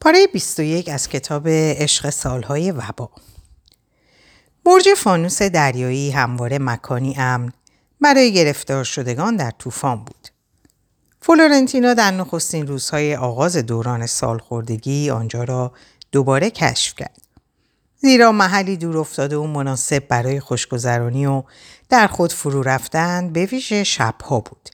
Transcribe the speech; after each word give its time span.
پاره 0.00 0.26
21 0.26 0.88
از 0.88 1.08
کتاب 1.08 1.48
عشق 1.48 2.10
سالهای 2.10 2.70
وبا 2.70 3.10
برج 4.64 4.88
فانوس 4.96 5.42
دریایی 5.42 6.10
همواره 6.10 6.58
مکانی 6.58 7.14
امن 7.18 7.52
برای 8.00 8.32
گرفتار 8.32 8.84
شدگان 8.84 9.36
در 9.36 9.50
طوفان 9.50 9.96
بود. 9.96 10.28
فلورنتینا 11.20 11.94
در 11.94 12.10
نخستین 12.10 12.66
روزهای 12.66 13.16
آغاز 13.16 13.56
دوران 13.56 14.06
سالخوردگی 14.06 15.10
آنجا 15.10 15.44
را 15.44 15.72
دوباره 16.12 16.50
کشف 16.50 16.94
کرد. 16.94 17.22
زیرا 17.96 18.32
محلی 18.32 18.76
دور 18.76 18.98
افتاده 18.98 19.36
و 19.36 19.46
مناسب 19.46 20.08
برای 20.08 20.40
خوشگذرانی 20.40 21.26
و 21.26 21.42
در 21.88 22.06
خود 22.06 22.32
فرو 22.32 22.62
رفتن 22.62 23.32
به 23.32 23.46
ویژه 23.46 23.84
شبها 23.84 24.40
بود. 24.40 24.68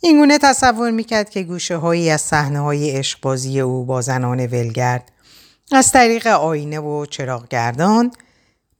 اینگونه 0.00 0.38
تصور 0.38 0.90
می‌کرد 0.90 1.30
که 1.30 1.42
گوشه 1.42 1.76
هایی 1.76 2.10
از 2.10 2.20
صحنه 2.20 2.60
های 2.60 2.90
عشقبازی 2.90 3.60
او 3.60 3.84
با 3.84 4.00
زنان 4.00 4.46
ولگرد 4.46 5.12
از 5.72 5.92
طریق 5.92 6.26
آینه 6.26 6.80
و 6.80 7.06
چراغگردان 7.06 8.12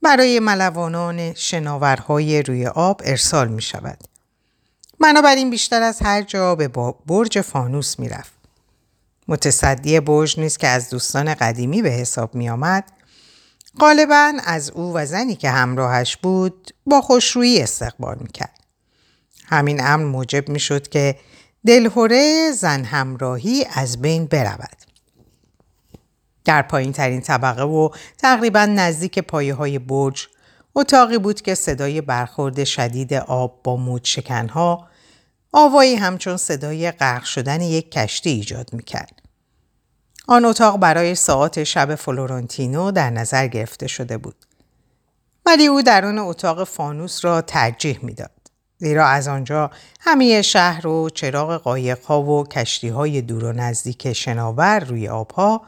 برای 0.03 0.41
ملوانان 0.41 1.35
شناورهای 1.35 2.43
روی 2.43 2.67
آب 2.67 3.03
ارسال 3.05 3.49
می 3.49 3.63
شود. 3.63 3.99
بنابراین 5.01 5.51
بیشتر 5.51 5.83
از 5.83 5.99
هر 6.03 6.23
جا 6.23 6.55
به 6.55 6.69
برج 7.07 7.41
فانوس 7.41 7.99
می 7.99 8.09
رفت. 8.09 8.33
متصدی 9.29 10.01
برج 10.01 10.41
نیست 10.41 10.59
که 10.59 10.67
از 10.67 10.91
دوستان 10.91 11.35
قدیمی 11.35 11.83
به 11.83 11.91
حساب 11.91 12.35
می 12.35 12.51
آمد. 12.51 12.85
غالبا 13.81 14.33
از 14.45 14.71
او 14.71 14.95
و 14.95 15.07
زنی 15.07 15.37
که 15.37 15.51
همراهش 15.51 16.17
بود 16.17 16.75
با 16.87 17.01
خوشرویی 17.01 17.63
استقبال 17.63 18.17
می 18.21 18.29
کرد. 18.29 18.58
همین 19.49 19.81
امر 19.85 20.05
موجب 20.05 20.49
می 20.49 20.61
شد 20.61 20.89
که 20.89 21.17
دلهوره 21.67 22.53
زن 22.53 22.85
همراهی 22.85 23.67
از 23.75 24.03
بین 24.03 24.27
برود. 24.27 24.77
در 26.45 26.63
پایین 26.63 26.93
ترین 26.93 27.21
طبقه 27.21 27.63
و 27.63 27.89
تقریبا 28.19 28.67
نزدیک 28.67 29.19
پایه 29.19 29.55
های 29.55 29.79
برج 29.79 30.29
اتاقی 30.75 31.19
بود 31.19 31.41
که 31.41 31.55
صدای 31.55 32.01
برخورد 32.01 32.65
شدید 32.65 33.15
آب 33.15 33.61
با 33.65 33.77
موج 33.77 34.07
شکنها 34.07 34.89
آوایی 35.53 35.95
همچون 35.95 36.37
صدای 36.37 36.91
غرق 36.91 37.25
شدن 37.25 37.61
یک 37.61 37.91
کشتی 37.91 38.31
ایجاد 38.31 38.71
می‌کرد. 38.73 39.23
آن 40.29 40.45
اتاق 40.45 40.79
برای 40.79 41.15
ساعت 41.15 41.65
شب 41.65 41.95
فلورانتینو 41.95 42.91
در 42.91 43.11
نظر 43.11 43.47
گرفته 43.47 43.87
شده 43.87 44.19
بود. 44.19 44.47
ولی 45.47 45.67
او 45.67 45.83
درون 45.83 46.19
اتاق 46.19 46.65
فانوس 46.65 47.25
را 47.25 47.41
ترجیح 47.41 47.99
می‌داد. 48.03 48.38
زیرا 48.79 49.07
از 49.07 49.29
آنجا 49.29 49.71
همه 50.01 50.43
شهر 50.43 50.87
و 50.87 51.11
چراغ 51.11 51.63
قایقها 51.63 52.23
و 52.23 52.47
کشتی 52.47 52.89
های 52.89 53.23
دور 53.23 53.45
و 53.45 53.53
نزدیک 53.53 54.13
شناور 54.13 54.81
روی 54.81 55.09
آبها 55.09 55.63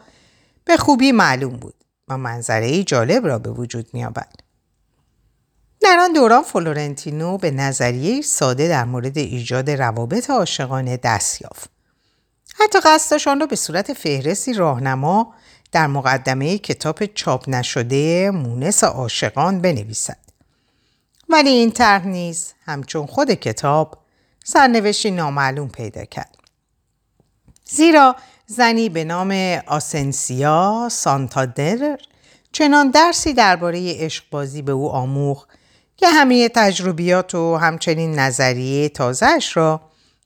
به 0.65 0.77
خوبی 0.77 1.11
معلوم 1.11 1.53
بود 1.53 1.75
و 2.07 2.17
منظره 2.17 2.83
جالب 2.83 3.27
را 3.27 3.39
به 3.39 3.49
وجود 3.49 3.87
می 3.93 4.05
آبد. 4.05 4.31
در 5.81 5.97
آن 5.99 6.13
دوران 6.13 6.43
فلورنتینو 6.43 7.37
به 7.37 7.51
نظریه 7.51 8.21
ساده 8.21 8.67
در 8.67 8.83
مورد 8.83 9.17
ایجاد 9.17 9.69
روابط 9.69 10.29
عاشقانه 10.29 10.97
دست 10.97 11.41
یافت. 11.41 11.69
حتی 12.55 12.79
قصدشان 12.85 13.39
را 13.39 13.45
به 13.45 13.55
صورت 13.55 13.93
فهرستی 13.93 14.53
راهنما 14.53 15.33
در 15.71 15.87
مقدمه 15.87 16.57
کتاب 16.57 17.05
چاپ 17.05 17.49
نشده 17.49 18.31
مونس 18.31 18.83
عاشقان 18.83 19.61
بنویسد. 19.61 20.30
ولی 21.31 21.49
این 21.49 21.71
طرح 21.71 22.07
نیز 22.07 22.53
همچون 22.65 23.05
خود 23.05 23.31
کتاب 23.31 23.97
سرنوشتی 24.43 25.11
نامعلوم 25.11 25.67
پیدا 25.69 26.05
کرد. 26.05 26.37
زیرا 27.65 28.15
زنی 28.45 28.89
به 28.89 29.03
نام 29.03 29.31
آسنسیا 29.67 30.89
سانتادر 30.91 31.97
چنان 32.51 32.91
درسی 32.91 33.33
درباره 33.33 33.93
عشقبازی 33.99 34.61
به 34.61 34.71
او 34.71 34.91
آموخت 34.91 35.49
که 35.97 36.07
همه 36.07 36.49
تجربیات 36.49 37.35
و 37.35 37.55
همچنین 37.55 38.19
نظریه 38.19 38.89
تازهش 38.89 39.57
را 39.57 39.81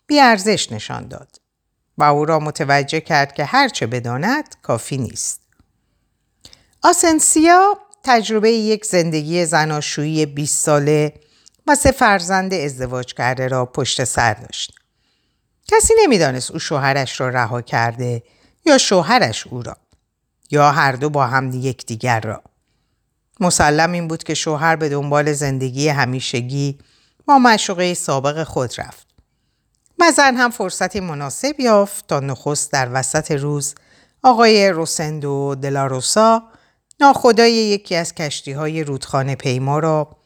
بیارزش 0.07 0.71
نشان 0.71 1.07
داد 1.07 1.41
و 1.97 2.03
او 2.03 2.25
را 2.25 2.39
متوجه 2.39 2.99
کرد 3.01 3.33
که 3.33 3.45
هرچه 3.45 3.87
بداند 3.87 4.55
کافی 4.61 4.97
نیست. 4.97 5.41
آسنسیا 6.83 7.77
تجربه 8.05 8.51
یک 8.51 8.85
زندگی 8.85 9.45
زناشویی 9.45 10.25
20 10.25 10.65
ساله 10.65 11.13
و 11.67 11.75
سه 11.75 11.91
فرزند 11.91 12.53
ازدواج 12.53 13.13
کرده 13.13 13.47
را 13.47 13.65
پشت 13.65 14.03
سر 14.03 14.33
داشت. 14.33 14.71
کسی 15.67 15.93
نمی‌دانست 16.03 16.51
او 16.51 16.59
شوهرش 16.59 17.19
را 17.19 17.29
رها 17.29 17.61
کرده 17.61 18.23
یا 18.65 18.77
شوهرش 18.77 19.47
او 19.47 19.63
را 19.63 19.77
یا 20.51 20.71
هر 20.71 20.91
دو 20.91 21.09
با 21.09 21.27
هم 21.27 21.51
یکدیگر 21.53 22.19
را. 22.19 22.43
مسلم 23.39 23.91
این 23.91 24.07
بود 24.07 24.23
که 24.23 24.33
شوهر 24.33 24.75
به 24.75 24.89
دنبال 24.89 25.33
زندگی 25.33 25.87
همیشگی 25.87 26.77
با 27.25 27.37
مشوقه 27.37 27.93
سابق 27.93 28.43
خود 28.43 28.79
رفت. 28.79 29.07
و 29.99 30.11
زن 30.11 30.35
هم 30.35 30.51
فرصتی 30.51 30.99
مناسب 30.99 31.59
یافت 31.59 32.07
تا 32.07 32.19
نخست 32.19 32.71
در 32.71 32.89
وسط 32.93 33.31
روز 33.31 33.75
آقای 34.23 34.69
روسندو 34.69 35.55
دلاروسا 35.55 36.43
ناخدای 36.99 37.53
یکی 37.53 37.95
از 37.95 38.15
کشتی 38.15 38.51
های 38.51 38.83
رودخانه 38.83 39.35
پیما 39.35 39.79
را 39.79 40.17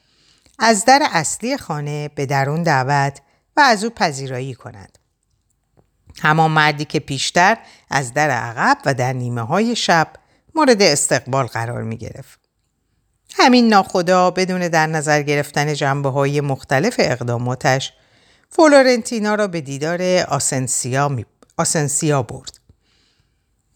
از 0.59 0.85
در 0.85 1.07
اصلی 1.12 1.57
خانه 1.57 2.09
به 2.16 2.25
درون 2.25 2.63
دعوت 2.63 3.22
و 3.57 3.62
از 3.62 3.84
او 3.84 3.90
پذیرایی 3.90 4.53
کند. 4.53 4.97
همان 6.22 6.52
مردی 6.52 6.85
که 6.85 7.00
پیشتر 7.00 7.58
از 7.90 8.13
در 8.13 8.29
عقب 8.29 8.78
و 8.85 8.94
در 8.94 9.13
نیمه 9.13 9.41
های 9.41 9.75
شب 9.75 10.08
مورد 10.56 10.81
استقبال 10.81 11.46
قرار 11.46 11.84
می 11.84 11.97
گرفت. 11.97 12.40
همین 13.34 13.68
ناخدا 13.68 14.31
بدون 14.31 14.68
در 14.68 14.88
نظر 14.88 15.22
گرفتن 15.22 15.74
جنبه 15.74 16.09
های 16.09 16.41
مختلف 16.41 16.96
اقداماتش 17.00 17.94
فلورنتینو 18.50 19.35
را 19.35 19.47
به 19.47 19.62
دیدار 19.62 20.02
آسنسیا, 20.28 21.09
می... 21.09 21.25
آسنسیا 21.58 22.24
برد. 22.24 22.59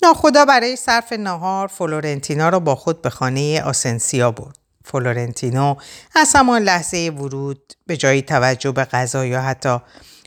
ناخدا 0.04 0.46
برای 0.46 0.76
صرف 0.76 1.14
نهار 1.14 1.68
فلورنتینو 1.68 2.50
را 2.50 2.60
با 2.60 2.76
خود 2.76 3.02
به 3.02 3.10
خانه 3.10 3.62
آسنسیا 3.62 4.32
برد. 4.32 4.58
فلورنتینو 4.86 5.76
از 6.16 6.36
همان 6.36 6.62
لحظه 6.62 7.12
ورود 7.18 7.74
به 7.88 7.98
جای 7.98 8.22
توجه 8.22 8.72
به 8.72 8.86
غذا 8.86 9.26
یا 9.26 9.42
حتی 9.42 9.78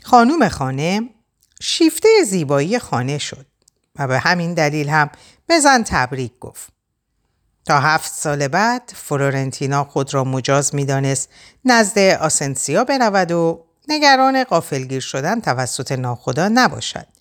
خانوم 0.03 0.49
خانه 0.49 1.01
شیفته 1.61 2.09
زیبایی 2.25 2.79
خانه 2.79 3.17
شد 3.17 3.45
و 3.99 4.07
به 4.07 4.19
همین 4.19 4.53
دلیل 4.53 4.89
هم 4.89 5.09
بزن 5.49 5.83
تبریک 5.83 6.39
گفت. 6.39 6.69
تا 7.65 7.79
هفت 7.79 8.11
سال 8.11 8.47
بعد 8.47 8.91
فلورنتینا 8.95 9.83
خود 9.83 10.13
را 10.13 10.23
مجاز 10.23 10.75
می‌دانست 10.75 11.29
نزد 11.65 11.99
آسنسیا 11.99 12.83
برود 12.83 13.31
و 13.31 13.65
نگران 13.87 14.43
قافلگیر 14.43 15.01
شدن 15.01 15.39
توسط 15.39 15.91
ناخدا 15.91 16.49
نباشد. 16.53 17.16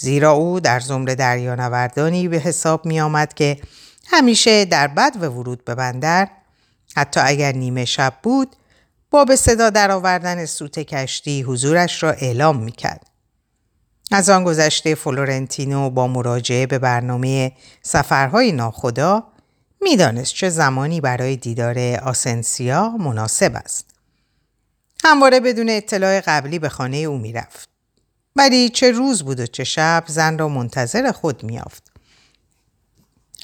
زیرا 0.00 0.32
او 0.32 0.60
در 0.60 0.80
زمره 0.80 1.14
دریانوردانی 1.14 2.28
به 2.28 2.36
حساب 2.36 2.86
می 2.86 3.00
آمد 3.00 3.34
که 3.34 3.60
همیشه 4.06 4.64
در 4.64 4.86
بد 4.86 5.12
و 5.20 5.26
ورود 5.26 5.64
به 5.64 5.74
بندر 5.74 6.28
حتی 6.96 7.20
اگر 7.20 7.52
نیمه 7.52 7.84
شب 7.84 8.14
بود 8.22 8.56
با 9.10 9.24
به 9.24 9.36
صدا 9.36 9.70
درآوردن 9.70 10.44
سوت 10.44 10.78
کشتی 10.78 11.42
حضورش 11.42 12.02
را 12.02 12.10
اعلام 12.10 12.56
می 12.62 12.72
کرد. 12.72 13.06
از 14.12 14.30
آن 14.30 14.44
گذشته 14.44 14.94
فلورنتینو 14.94 15.90
با 15.90 16.06
مراجعه 16.06 16.66
به 16.66 16.78
برنامه 16.78 17.52
سفرهای 17.82 18.52
ناخدا 18.52 19.24
می‌دانست 19.80 20.34
چه 20.34 20.48
زمانی 20.48 21.00
برای 21.00 21.36
دیدار 21.36 21.78
آسنسیا 21.94 22.88
مناسب 22.88 23.56
است. 23.56 23.86
همواره 25.04 25.40
بدون 25.40 25.70
اطلاع 25.70 26.20
قبلی 26.20 26.58
به 26.58 26.68
خانه 26.68 26.96
او 26.96 27.18
می‌رفت. 27.18 27.77
ولی 28.38 28.68
چه 28.68 28.90
روز 28.90 29.22
بود 29.22 29.40
و 29.40 29.46
چه 29.46 29.64
شب 29.64 30.04
زن 30.06 30.38
را 30.38 30.48
منتظر 30.48 31.12
خود 31.12 31.44
می‌یافت. 31.44 31.82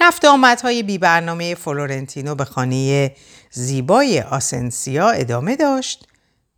رفت 0.00 0.18
و 0.18 0.24
آمدهای 0.24 0.82
بی 0.82 0.98
برنامه 0.98 1.54
فلورنتینو 1.54 2.34
به 2.34 2.44
خانه 2.44 3.14
زیبای 3.50 4.20
آسنسیا 4.20 5.10
ادامه 5.10 5.56
داشت 5.56 6.08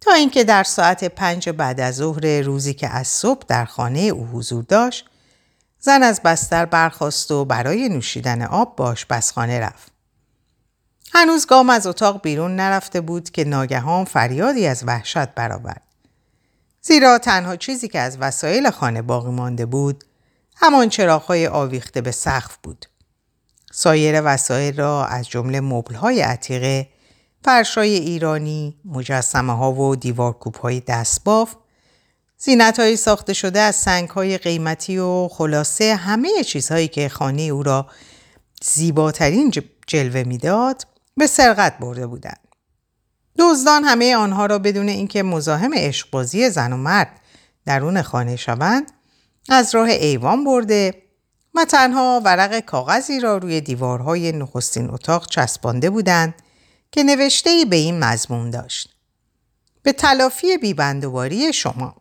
تا 0.00 0.12
اینکه 0.12 0.44
در 0.44 0.62
ساعت 0.64 1.04
پنج 1.04 1.48
بعد 1.48 1.80
از 1.80 1.94
ظهر 1.94 2.40
روزی 2.40 2.74
که 2.74 2.88
از 2.88 3.08
صبح 3.08 3.42
در 3.48 3.64
خانه 3.64 4.00
او 4.00 4.26
حضور 4.26 4.64
داشت 4.64 5.06
زن 5.78 6.02
از 6.02 6.22
بستر 6.22 6.64
برخواست 6.64 7.30
و 7.30 7.44
برای 7.44 7.88
نوشیدن 7.88 8.42
آب 8.42 8.76
باش 8.76 9.04
بسخانه 9.04 9.60
رفت. 9.60 9.92
هنوز 11.12 11.46
گام 11.46 11.70
از 11.70 11.86
اتاق 11.86 12.22
بیرون 12.22 12.56
نرفته 12.56 13.00
بود 13.00 13.30
که 13.30 13.44
ناگهان 13.44 14.04
فریادی 14.04 14.66
از 14.66 14.84
وحشت 14.86 15.34
برآورد. 15.34 15.85
زیرا 16.86 17.18
تنها 17.18 17.56
چیزی 17.56 17.88
که 17.88 17.98
از 18.00 18.18
وسایل 18.20 18.70
خانه 18.70 19.02
باقی 19.02 19.30
مانده 19.30 19.66
بود 19.66 20.04
همان 20.56 20.88
چراغهای 20.88 21.46
آویخته 21.46 22.00
به 22.00 22.10
سقف 22.10 22.56
بود. 22.62 22.86
سایر 23.72 24.22
وسایل 24.24 24.76
را 24.76 25.06
از 25.06 25.28
جمله 25.28 25.60
مبلهای 25.60 26.20
عتیقه، 26.20 26.88
فرشای 27.44 27.94
ایرانی، 27.94 28.76
مجسمه 28.84 29.56
ها 29.56 29.72
و 29.72 29.96
دیوارکوب 29.96 30.54
های 30.54 30.80
دستباف 30.80 31.54
زینت 32.38 32.80
های 32.80 32.96
ساخته 32.96 33.32
شده 33.32 33.60
از 33.60 33.76
سنگ 33.76 34.08
های 34.08 34.38
قیمتی 34.38 34.98
و 34.98 35.28
خلاصه 35.28 35.94
همه 35.94 36.44
چیزهایی 36.44 36.88
که 36.88 37.08
خانه 37.08 37.42
او 37.42 37.62
را 37.62 37.86
زیباترین 38.62 39.52
جلوه 39.86 40.22
می‌داد 40.22 40.82
به 41.16 41.26
سرقت 41.26 41.78
برده 41.78 42.06
بودند. 42.06 42.45
دزدان 43.38 43.84
همه 43.84 44.16
آنها 44.16 44.46
را 44.46 44.58
بدون 44.58 44.88
اینکه 44.88 45.22
مزاحم 45.22 45.74
عشقبازی 45.74 46.50
زن 46.50 46.72
و 46.72 46.76
مرد 46.76 47.20
درون 47.66 48.02
خانه 48.02 48.36
شوند 48.36 48.92
از 49.48 49.74
راه 49.74 49.88
ایوان 49.88 50.44
برده 50.44 51.02
و 51.54 51.64
تنها 51.64 52.20
ورق 52.24 52.60
کاغذی 52.60 53.20
را 53.20 53.36
روی 53.36 53.60
دیوارهای 53.60 54.32
نخستین 54.32 54.90
اتاق 54.90 55.26
چسبانده 55.26 55.90
بودند 55.90 56.34
که 56.92 57.02
نوشته 57.02 57.64
به 57.70 57.76
این 57.76 57.98
مضمون 57.98 58.50
داشت. 58.50 58.96
به 59.82 59.92
تلافی 59.92 60.58
بیبندوباری 60.58 61.52
شما 61.52 61.96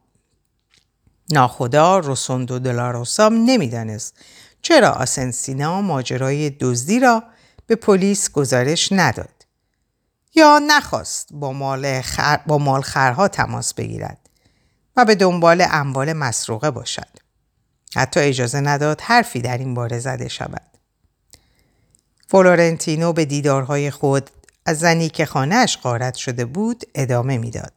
ناخدا 1.29 1.99
روسوندو 1.99 2.59
دلاروسام 2.59 3.33
نمی‌دانست 3.33 4.15
چرا 4.61 4.89
آسنسینا 4.89 5.81
ماجرای 5.81 6.49
دزدی 6.49 6.99
را 6.99 7.23
به 7.67 7.75
پلیس 7.75 8.31
گزارش 8.31 8.91
نداد 8.91 9.34
یا 10.35 10.59
نخواست 10.67 11.29
با 11.31 11.51
مال, 11.51 12.01
خر... 12.01 12.37
با 12.47 12.57
مال 12.57 12.81
خرها 12.81 13.27
تماس 13.27 13.73
بگیرد 13.73 14.29
و 14.95 15.05
به 15.05 15.15
دنبال 15.15 15.65
اموال 15.71 16.13
مسروقه 16.13 16.71
باشد. 16.71 17.07
حتی 17.95 18.19
اجازه 18.19 18.59
نداد 18.59 19.01
حرفی 19.01 19.41
در 19.41 19.57
این 19.57 19.73
باره 19.73 19.99
زده 19.99 20.27
شود. 20.27 20.61
فلورنتینو 22.27 23.13
به 23.13 23.25
دیدارهای 23.25 23.91
خود 23.91 24.29
از 24.65 24.79
زنی 24.79 25.09
که 25.09 25.25
خانهش 25.25 25.77
غارت 25.77 26.15
شده 26.15 26.45
بود 26.45 26.83
ادامه 26.95 27.37
می‌داد. 27.37 27.73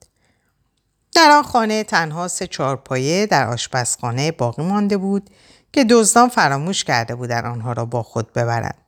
در 1.14 1.30
آن 1.30 1.42
خانه 1.42 1.84
تنها 1.84 2.28
سه 2.28 2.46
چارپایه 2.46 3.26
در 3.26 3.46
آشپزخانه 3.46 4.32
باقی 4.32 4.62
مانده 4.62 4.96
بود 4.96 5.30
که 5.72 5.84
دزدان 5.84 6.28
فراموش 6.28 6.84
کرده 6.84 7.14
بودند 7.14 7.44
آنها 7.44 7.72
را 7.72 7.84
با 7.84 8.02
خود 8.02 8.32
ببرند 8.32 8.78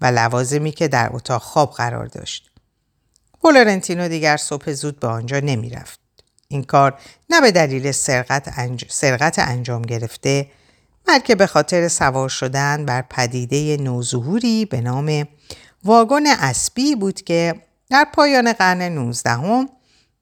و 0.00 0.06
لوازمی 0.06 0.72
که 0.72 0.88
در 0.88 1.08
اتاق 1.12 1.42
خواب 1.42 1.70
قرار 1.70 2.06
داشت. 2.06 2.53
فلورنتینو 3.44 4.08
دیگر 4.08 4.36
صبح 4.36 4.72
زود 4.72 5.00
به 5.00 5.06
آنجا 5.06 5.40
نمی 5.40 5.70
رفت. 5.70 6.00
این 6.48 6.64
کار 6.64 6.98
نه 7.30 7.40
به 7.40 7.52
دلیل 7.52 7.92
سرقت, 7.92 8.58
انج... 8.58 8.84
سرقت 8.88 9.38
انجام 9.38 9.82
گرفته 9.82 10.50
بلکه 11.06 11.34
به 11.34 11.46
خاطر 11.46 11.88
سوار 11.88 12.28
شدن 12.28 12.84
بر 12.84 13.02
پدیده 13.02 13.76
نوظهوری 13.76 14.64
به 14.64 14.80
نام 14.80 15.28
واگن 15.84 16.26
اسبی 16.26 16.94
بود 16.94 17.22
که 17.22 17.54
در 17.90 18.06
پایان 18.14 18.52
قرن 18.52 18.82
19 18.82 19.30
هم 19.30 19.68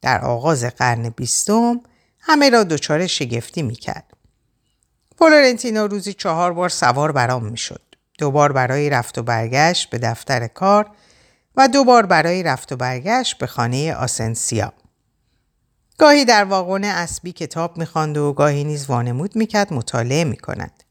در 0.01 0.21
آغاز 0.21 0.65
قرن 0.65 1.09
بیستم 1.09 1.81
همه 2.21 2.51
را 2.51 2.65
دچار 2.65 3.07
شگفتی 3.07 3.63
می‌کرد. 3.63 4.13
فلورنتینو 5.19 5.87
روزی 5.87 6.13
چهار 6.13 6.53
بار 6.53 6.69
سوار 6.69 7.13
برام 7.13 7.45
می‌شد. 7.45 7.83
دو 8.19 8.31
بار 8.31 8.53
برای 8.53 8.91
رفت 8.91 9.19
و 9.19 9.23
برگشت 9.23 9.91
به 9.91 9.99
دفتر 9.99 10.47
کار 10.47 10.91
و 11.56 11.69
دو 11.69 11.84
بار 11.84 12.06
برای 12.06 12.43
رفت 12.43 12.72
و 12.72 12.76
برگشت 12.76 13.38
به 13.38 13.46
خانه 13.46 13.94
آسنسیا. 13.94 14.72
گاهی 15.99 16.25
در 16.25 16.44
واگن 16.44 16.84
اسبی 16.84 17.32
کتاب 17.32 17.78
می‌خواند 17.78 18.19
و 18.19 18.32
گاهی 18.32 18.64
نیز 18.64 18.87
وانمود 18.87 19.37
می‌کرد 19.37 19.72
مطالعه 19.72 20.25
می‌کند. 20.25 20.82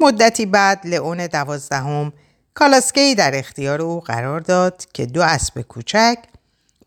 مدتی 0.00 0.46
بعد 0.46 0.86
لئون 0.86 1.26
دوازدهم 1.26 2.12
کالاسکی 2.54 3.14
در 3.14 3.38
اختیار 3.38 3.82
او 3.82 4.00
قرار 4.00 4.40
داد 4.40 4.84
که 4.92 5.06
دو 5.06 5.22
اسب 5.22 5.60
کوچک 5.60 6.18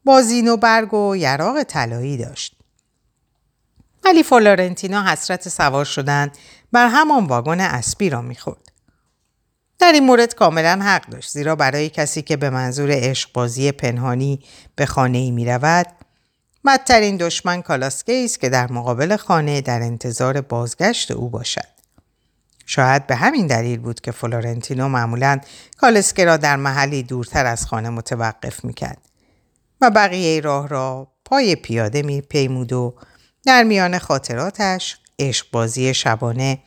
با 0.05 0.21
زین 0.21 0.47
و 0.47 0.57
برگ 0.57 0.93
و 0.93 1.15
یراق 1.15 1.63
طلایی 1.63 2.17
داشت. 2.17 2.55
ولی 4.05 4.23
فلورنتینا 4.23 5.03
حسرت 5.03 5.49
سوار 5.49 5.85
شدن 5.85 6.31
بر 6.71 6.87
همان 6.87 7.25
واگن 7.25 7.59
اسبی 7.59 8.09
را 8.09 8.21
می‌خورد. 8.21 8.71
در 9.79 9.91
این 9.91 10.05
مورد 10.05 10.35
کاملا 10.35 10.79
حق 10.83 11.05
داشت 11.05 11.29
زیرا 11.29 11.55
برای 11.55 11.89
کسی 11.89 12.21
که 12.21 12.37
به 12.37 12.49
منظور 12.49 12.89
عشقبازی 12.91 13.71
پنهانی 13.71 14.39
به 14.75 14.85
خانه 14.85 15.17
ای 15.17 15.31
می 15.31 15.45
رود 15.45 15.87
بدترین 16.65 17.17
دشمن 17.17 17.61
کالاسکه 17.61 18.21
است 18.25 18.39
که 18.39 18.49
در 18.49 18.71
مقابل 18.71 19.15
خانه 19.15 19.61
در 19.61 19.81
انتظار 19.81 20.41
بازگشت 20.41 21.11
او 21.11 21.29
باشد. 21.29 21.77
شاید 22.65 23.07
به 23.07 23.15
همین 23.15 23.47
دلیل 23.47 23.79
بود 23.79 24.01
که 24.01 24.11
فلورنتینو 24.11 24.87
معمولا 24.87 25.39
کالسکه 25.77 26.25
را 26.25 26.37
در 26.37 26.55
محلی 26.55 27.03
دورتر 27.03 27.45
از 27.45 27.65
خانه 27.65 27.89
متوقف 27.89 28.65
می‌کرد 28.65 29.01
و 29.81 29.89
بقیه 29.89 30.41
راه 30.41 30.67
را 30.67 31.07
پای 31.25 31.55
پیاده 31.55 32.01
می 32.01 32.21
پیمود 32.21 32.73
و 32.73 32.95
در 33.45 33.63
میان 33.63 33.99
خاطراتش 33.99 34.97
عشقبازی 35.19 35.93
شبانه 35.93 36.59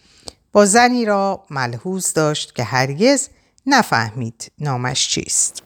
با 0.52 0.67
زنی 0.67 1.05
را 1.05 1.44
ملحوظ 1.50 2.12
داشت 2.12 2.55
که 2.55 2.64
هرگز 2.64 3.29
نفهمید 3.67 4.52
نامش 4.58 5.08
چیست. 5.08 5.62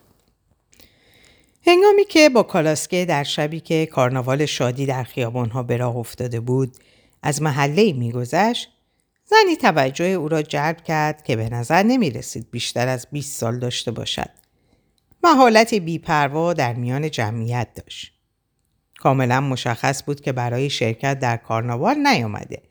هنگامی 1.66 2.04
که 2.04 2.28
با 2.28 2.42
کالاسکه 2.42 3.04
در 3.04 3.24
شبی 3.24 3.60
که 3.60 3.86
کارناوال 3.86 4.46
شادی 4.46 4.86
در 4.86 5.04
خیابانها 5.04 5.62
به 5.62 5.76
راه 5.76 5.96
افتاده 5.96 6.40
بود 6.40 6.76
از 7.22 7.42
محله 7.42 7.92
میگذشت 7.92 8.68
زنی 9.24 9.56
توجه 9.56 10.04
او 10.04 10.28
را 10.28 10.42
جلب 10.42 10.84
کرد 10.84 11.22
که 11.22 11.36
به 11.36 11.48
نظر 11.48 11.82
نمی 11.82 12.10
رسید 12.10 12.50
بیشتر 12.50 12.88
از 12.88 13.06
20 13.12 13.40
سال 13.40 13.58
داشته 13.58 13.90
باشد 13.90 14.30
و 15.22 15.28
حالت 15.28 15.74
بیپروا 15.74 16.52
در 16.52 16.72
میان 16.74 17.10
جمعیت 17.10 17.68
داشت. 17.74 18.12
کاملا 18.98 19.40
مشخص 19.40 20.02
بود 20.04 20.20
که 20.20 20.32
برای 20.32 20.70
شرکت 20.70 21.18
در 21.18 21.36
کارناوال 21.36 21.96
نیامده 21.98 22.62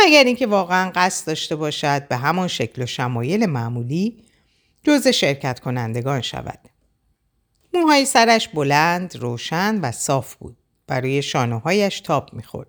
مگر 0.00 0.24
اینکه 0.24 0.46
واقعا 0.46 0.92
قصد 0.94 1.26
داشته 1.26 1.56
باشد 1.56 2.08
به 2.08 2.16
همان 2.16 2.48
شکل 2.48 2.82
و 2.82 2.86
شمایل 2.86 3.46
معمولی 3.46 4.24
جز 4.82 5.08
شرکت 5.08 5.60
کنندگان 5.60 6.20
شود. 6.20 6.58
موهای 7.74 8.04
سرش 8.04 8.48
بلند، 8.48 9.16
روشن 9.16 9.80
و 9.80 9.92
صاف 9.92 10.34
بود. 10.34 10.56
برای 10.86 11.22
شانههایش 11.22 12.00
تاب 12.00 12.30
می‌خورد. 12.32 12.68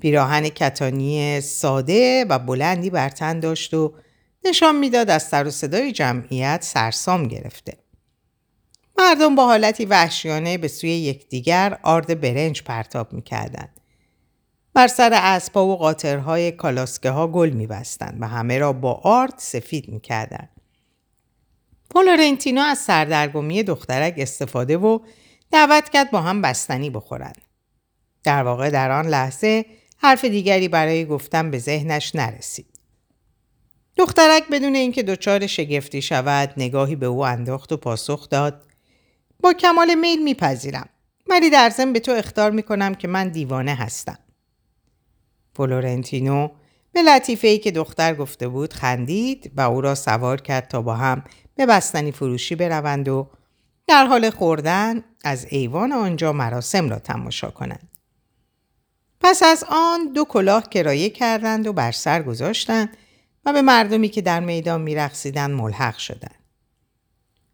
پیراهن 0.00 0.48
کتانی 0.48 1.40
ساده 1.40 2.24
و 2.24 2.38
بلندی 2.38 2.90
بر 2.90 3.08
تن 3.08 3.40
داشت 3.40 3.74
و 3.74 3.94
نشان 4.44 4.76
می‌داد 4.76 5.10
از 5.10 5.22
سر 5.22 5.46
و 5.46 5.50
صدای 5.50 5.92
جمعیت 5.92 6.62
سرسام 6.62 7.28
گرفته. 7.28 7.76
مردم 8.98 9.34
با 9.34 9.46
حالتی 9.46 9.84
وحشیانه 9.84 10.58
به 10.58 10.68
سوی 10.68 10.90
یکدیگر 10.90 11.78
آرد 11.82 12.20
برنج 12.20 12.62
پرتاب 12.62 13.12
می‌کردند. 13.12 13.80
بر 14.74 14.86
سر 14.86 15.10
اسبا 15.12 15.66
و 15.66 15.76
قاطرهای 15.76 16.52
کالاسکه 16.52 17.10
ها 17.10 17.28
گل 17.28 17.50
میبستند 17.50 18.18
و 18.20 18.28
همه 18.28 18.58
را 18.58 18.72
با 18.72 18.92
آرد 18.92 19.34
سفید 19.36 19.88
می‌کردند. 19.88 20.48
فلورنتینو 21.92 22.60
از 22.60 22.78
سردرگمی 22.78 23.62
دخترک 23.62 24.14
استفاده 24.16 24.76
و 24.76 24.98
دعوت 25.50 25.88
کرد 25.88 26.10
با 26.10 26.20
هم 26.20 26.42
بستنی 26.42 26.90
بخورند. 26.90 27.40
در 28.24 28.42
واقع 28.42 28.70
در 28.70 28.90
آن 28.90 29.06
لحظه 29.06 29.64
حرف 29.98 30.24
دیگری 30.24 30.68
برای 30.68 31.04
گفتن 31.04 31.50
به 31.50 31.58
ذهنش 31.58 32.14
نرسید. 32.14 32.66
دخترک 33.96 34.48
بدون 34.52 34.74
اینکه 34.74 35.02
دچار 35.02 35.46
شگفتی 35.46 36.02
شود 36.02 36.52
نگاهی 36.56 36.96
به 36.96 37.06
او 37.06 37.24
انداخت 37.24 37.72
و 37.72 37.76
پاسخ 37.76 38.28
داد 38.28 38.62
با 39.40 39.52
کمال 39.52 39.94
میل 39.94 40.22
میپذیرم 40.22 40.88
ولی 41.28 41.50
در 41.50 41.70
ضمن 41.70 41.92
به 41.92 42.00
تو 42.00 42.12
اختار 42.12 42.50
می‌کنم 42.50 42.94
که 42.94 43.08
من 43.08 43.28
دیوانه 43.28 43.74
هستم 43.74 44.18
فلورنتینو 45.54 46.48
به 46.92 47.02
لطیفه 47.02 47.48
ای 47.48 47.58
که 47.58 47.70
دختر 47.70 48.14
گفته 48.14 48.48
بود 48.48 48.72
خندید 48.72 49.52
و 49.56 49.60
او 49.60 49.80
را 49.80 49.94
سوار 49.94 50.40
کرد 50.40 50.68
تا 50.68 50.82
با 50.82 50.94
هم 50.94 51.24
به 51.54 51.66
بستنی 51.66 52.12
فروشی 52.12 52.54
بروند 52.54 53.08
و 53.08 53.28
در 53.86 54.06
حال 54.06 54.30
خوردن 54.30 55.04
از 55.24 55.46
ایوان 55.50 55.92
آنجا 55.92 56.32
مراسم 56.32 56.90
را 56.90 56.98
تماشا 56.98 57.50
کنند. 57.50 57.88
پس 59.20 59.42
از 59.42 59.64
آن 59.68 60.12
دو 60.12 60.24
کلاه 60.24 60.68
کرایه 60.68 61.10
کردند 61.10 61.66
و 61.66 61.72
بر 61.72 61.92
سر 61.92 62.22
گذاشتند 62.22 62.96
و 63.44 63.52
به 63.52 63.62
مردمی 63.62 64.08
که 64.08 64.22
در 64.22 64.40
میدان 64.40 64.80
میرقصیدند 64.80 65.50
ملحق 65.50 65.96
شدند. 65.96 66.42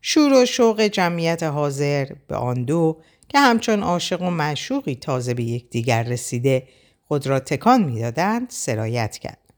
شور 0.01 0.33
و 0.33 0.47
شوق 0.47 0.81
جمعیت 0.81 1.43
حاضر 1.43 2.13
به 2.29 2.37
آن 2.37 2.65
دو 2.65 3.01
که 3.29 3.39
همچون 3.39 3.83
عاشق 3.83 4.23
و 4.23 4.31
معشوقی 4.31 4.95
تازه 4.95 5.35
به 5.35 5.43
یکدیگر 5.43 6.03
رسیده 6.03 6.69
خود 7.09 7.27
را 7.27 7.41
تکان 7.41 7.85
می‌دادند 7.85 8.51
سرایت 8.51 9.19
کرد. 9.19 9.55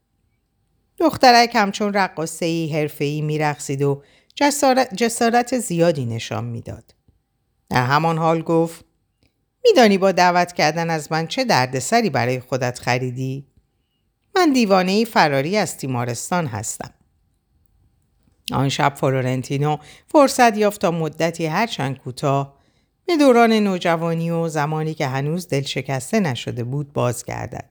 دخترک 0.98 1.50
همچون 1.54 1.92
رقاصهای 1.94 2.72
حرفهای 2.72 3.20
میرقصید 3.20 3.82
و 3.82 4.02
جسارت, 4.96 5.58
زیادی 5.58 6.06
نشان 6.06 6.44
می‌داد. 6.44 6.94
در 7.68 7.84
همان 7.84 8.18
حال 8.18 8.42
گفت 8.42 8.84
میدانی 9.64 9.98
با 9.98 10.12
دعوت 10.12 10.52
کردن 10.52 10.90
از 10.90 11.12
من 11.12 11.26
چه 11.26 11.44
دردسری 11.44 12.10
برای 12.10 12.40
خودت 12.40 12.78
خریدی؟ 12.78 13.46
من 14.36 14.52
دیوانه 14.52 15.04
فراری 15.04 15.56
از 15.56 15.76
تیمارستان 15.76 16.46
هستم. 16.46 16.94
آن 18.52 18.68
شب 18.68 18.94
فلورنتینو 18.94 19.76
فرصت 20.06 20.56
یافت 20.56 20.80
تا 20.80 20.90
مدتی 20.90 21.46
هرچند 21.46 21.98
کوتاه 21.98 22.59
به 23.10 23.16
دوران 23.16 23.52
نوجوانی 23.52 24.30
و 24.30 24.48
زمانی 24.48 24.94
که 24.94 25.06
هنوز 25.06 25.48
دل 25.48 25.62
شکسته 25.62 26.20
نشده 26.20 26.64
بود 26.64 26.92
بازگردد. 26.92 27.70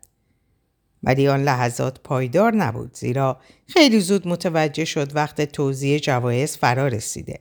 ولی 1.03 1.27
آن 1.27 1.43
لحظات 1.43 1.99
پایدار 1.99 2.55
نبود 2.55 2.97
زیرا 2.97 3.39
خیلی 3.67 3.99
زود 3.99 4.27
متوجه 4.27 4.85
شد 4.85 5.15
وقت 5.15 5.41
توضیح 5.41 5.97
جوایز 5.97 6.57
فرا 6.57 6.87
رسیده. 6.87 7.39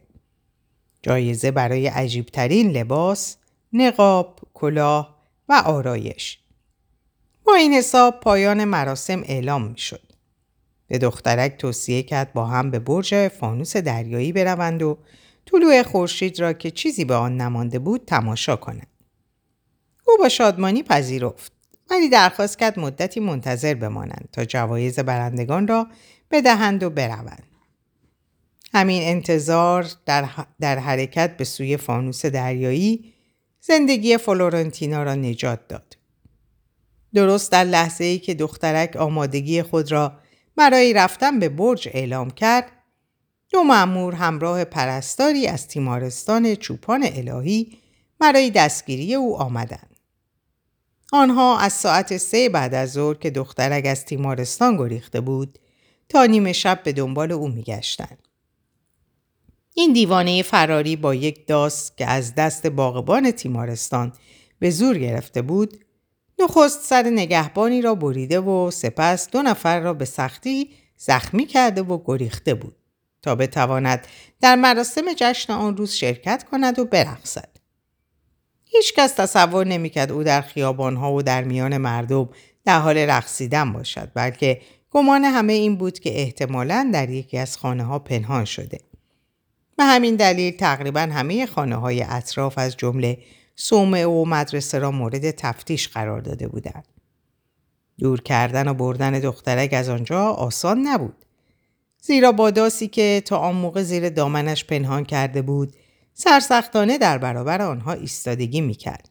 جایزه 1.02 1.50
برای 1.50 1.87
عجیبترین 1.87 2.71
لباس، 2.71 3.37
نقاب، 3.73 4.40
کلاه 4.55 5.19
و 5.49 5.62
آرایش. 5.67 6.38
با 7.45 7.55
این 7.55 7.73
حساب 7.73 8.21
پایان 8.21 8.64
مراسم 8.64 9.23
اعلام 9.23 9.69
می 9.69 9.78
شد. 9.78 10.12
به 10.87 10.99
دخترک 10.99 11.57
توصیه 11.57 12.02
کرد 12.02 12.33
با 12.33 12.47
هم 12.47 12.71
به 12.71 12.78
برج 12.78 13.28
فانوس 13.28 13.76
دریایی 13.76 14.33
بروند 14.33 14.83
و 14.83 14.99
طلوع 15.52 15.83
خورشید 15.83 16.40
را 16.40 16.52
که 16.52 16.71
چیزی 16.71 17.05
به 17.05 17.14
آن 17.14 17.37
نمانده 17.37 17.78
بود 17.78 18.05
تماشا 18.07 18.57
کنند. 18.57 18.87
او 20.07 20.17
با 20.19 20.28
شادمانی 20.28 20.83
پذیرفت 20.83 21.52
ولی 21.90 22.09
درخواست 22.09 22.59
کرد 22.59 22.78
مدتی 22.78 23.21
منتظر 23.21 23.75
بمانند 23.75 24.28
تا 24.33 24.45
جوایز 24.45 24.99
برندگان 24.99 25.69
را 25.69 25.88
بدهند 26.31 26.83
و 26.83 26.90
بروند. 26.90 27.43
همین 28.75 29.02
انتظار 29.02 29.90
در, 30.07 30.28
در 30.61 30.78
حرکت 30.78 31.37
به 31.37 31.45
سوی 31.45 31.76
فانوس 31.76 32.26
دریایی 32.26 33.14
زندگی 33.61 34.17
فلورنتینا 34.17 35.02
را 35.02 35.14
نجات 35.14 35.69
داد. 35.69 35.97
درست 37.14 37.52
در 37.52 37.64
لحظه 37.64 38.05
ای 38.05 38.19
که 38.19 38.35
دخترک 38.35 38.97
آمادگی 38.97 39.62
خود 39.62 39.93
را 39.93 40.12
برای 40.57 40.93
رفتن 40.93 41.38
به 41.38 41.49
برج 41.49 41.88
اعلام 41.93 42.31
کرد 42.31 42.73
دو 43.50 43.62
مأمور 43.62 44.14
همراه 44.14 44.64
پرستاری 44.64 45.47
از 45.47 45.69
تیمارستان 45.69 46.55
چوپان 46.55 47.05
الهی 47.05 47.78
برای 48.19 48.50
دستگیری 48.50 49.14
او 49.14 49.37
آمدند. 49.37 49.97
آنها 51.12 51.59
از 51.59 51.73
ساعت 51.73 52.17
سه 52.17 52.49
بعد 52.49 52.75
از 52.75 52.93
ظهر 52.93 53.14
که 53.14 53.31
دخترک 53.31 53.87
از 53.87 54.05
تیمارستان 54.05 54.76
گریخته 54.76 55.21
بود 55.21 55.59
تا 56.09 56.26
نیمه 56.26 56.52
شب 56.52 56.83
به 56.83 56.93
دنبال 56.93 57.33
او 57.33 57.49
میگشتند. 57.49 58.28
این 59.75 59.93
دیوانه 59.93 60.43
فراری 60.43 60.97
با 60.97 61.14
یک 61.14 61.47
داست 61.47 61.97
که 61.97 62.07
از 62.07 62.35
دست 62.35 62.67
باغبان 62.67 63.31
تیمارستان 63.31 64.12
به 64.59 64.71
زور 64.71 64.99
گرفته 64.99 65.43
بود 65.43 65.85
نخست 66.38 66.85
سر 66.85 67.02
نگهبانی 67.02 67.83
را 67.83 67.95
بریده 67.95 68.40
و 68.40 68.71
سپس 68.71 69.31
دو 69.31 69.43
نفر 69.43 69.81
را 69.81 69.95
به 69.95 70.05
سختی 70.05 70.71
زخمی 70.97 71.47
کرده 71.47 71.83
و 71.83 72.02
گریخته 72.05 72.55
بود 72.55 72.77
تا 73.22 73.34
بتواند 73.34 74.06
در 74.40 74.56
مراسم 74.56 75.02
جشن 75.16 75.52
آن 75.52 75.76
روز 75.76 75.92
شرکت 75.92 76.44
کند 76.50 76.78
و 76.78 76.84
برقصد. 76.84 77.48
هیچ 78.64 78.94
کس 78.94 79.12
تصور 79.12 79.66
نمی‌کرد 79.66 80.12
او 80.12 80.22
در 80.22 80.40
خیابانها 80.40 81.12
و 81.12 81.22
در 81.22 81.44
میان 81.44 81.76
مردم 81.76 82.28
در 82.64 82.80
حال 82.80 82.98
رقصیدن 82.98 83.72
باشد 83.72 84.10
بلکه 84.14 84.60
گمان 84.90 85.25
همه 85.25 85.52
این 85.52 85.76
بود 85.76 85.98
که 85.98 86.20
احتمالا 86.20 86.90
در 86.92 87.10
یکی 87.10 87.38
از 87.38 87.56
خانه 87.56 87.84
ها 87.84 87.98
پنهان 87.98 88.44
شده. 88.44 88.78
به 89.76 89.84
همین 89.84 90.16
دلیل 90.16 90.56
تقریبا 90.56 91.00
همه 91.00 91.46
خانه 91.46 91.76
های 91.76 92.02
اطراف 92.02 92.58
از 92.58 92.76
جمله 92.76 93.18
سومه 93.56 94.06
و 94.06 94.25
مدرسه 94.25 94.78
را 94.78 94.90
مورد 94.90 95.30
تفتیش 95.30 95.88
قرار 95.88 96.20
داده 96.20 96.48
بودند. 96.48 96.84
دور 97.98 98.20
کردن 98.20 98.68
و 98.68 98.75
بردن 98.75 99.10
دخترک 99.20 99.72
از 99.72 99.88
آنجا 99.88 100.25
آسان 100.25 100.78
نبود. 100.78 101.25
زیرا 102.00 102.33
با 102.33 102.50
داسی 102.50 102.88
که 102.88 103.23
تا 103.25 103.38
آن 103.38 103.55
موقع 103.55 103.83
زیر 103.83 104.09
دامنش 104.09 104.64
پنهان 104.64 105.05
کرده 105.05 105.43
بود 105.43 105.76
سرسختانه 106.14 106.99
در 106.99 107.19
برابر 107.19 107.62
آنها 107.62 107.93
ایستادگی 107.93 108.61
می‌کرد. 108.61 109.09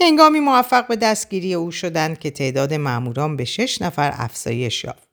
هنگامی 0.00 0.40
موفق 0.40 0.88
به 0.88 0.96
دستگیری 0.96 1.54
او 1.54 1.70
شدند 1.70 2.18
که 2.18 2.30
تعداد 2.30 2.74
ماموران 2.74 3.36
به 3.36 3.44
شش 3.44 3.82
نفر 3.82 4.12
افزایش 4.14 4.84
یافت. 4.84 5.08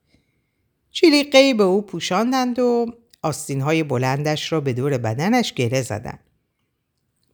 چلیقهای 0.91 1.53
به 1.53 1.63
او 1.63 1.81
پوشاندند 1.81 2.59
و 2.59 2.85
آستینهای 3.21 3.83
بلندش 3.83 4.51
را 4.51 4.61
به 4.61 4.73
دور 4.73 4.97
بدنش 4.97 5.53
گره 5.53 5.81
زدند. 5.81 6.19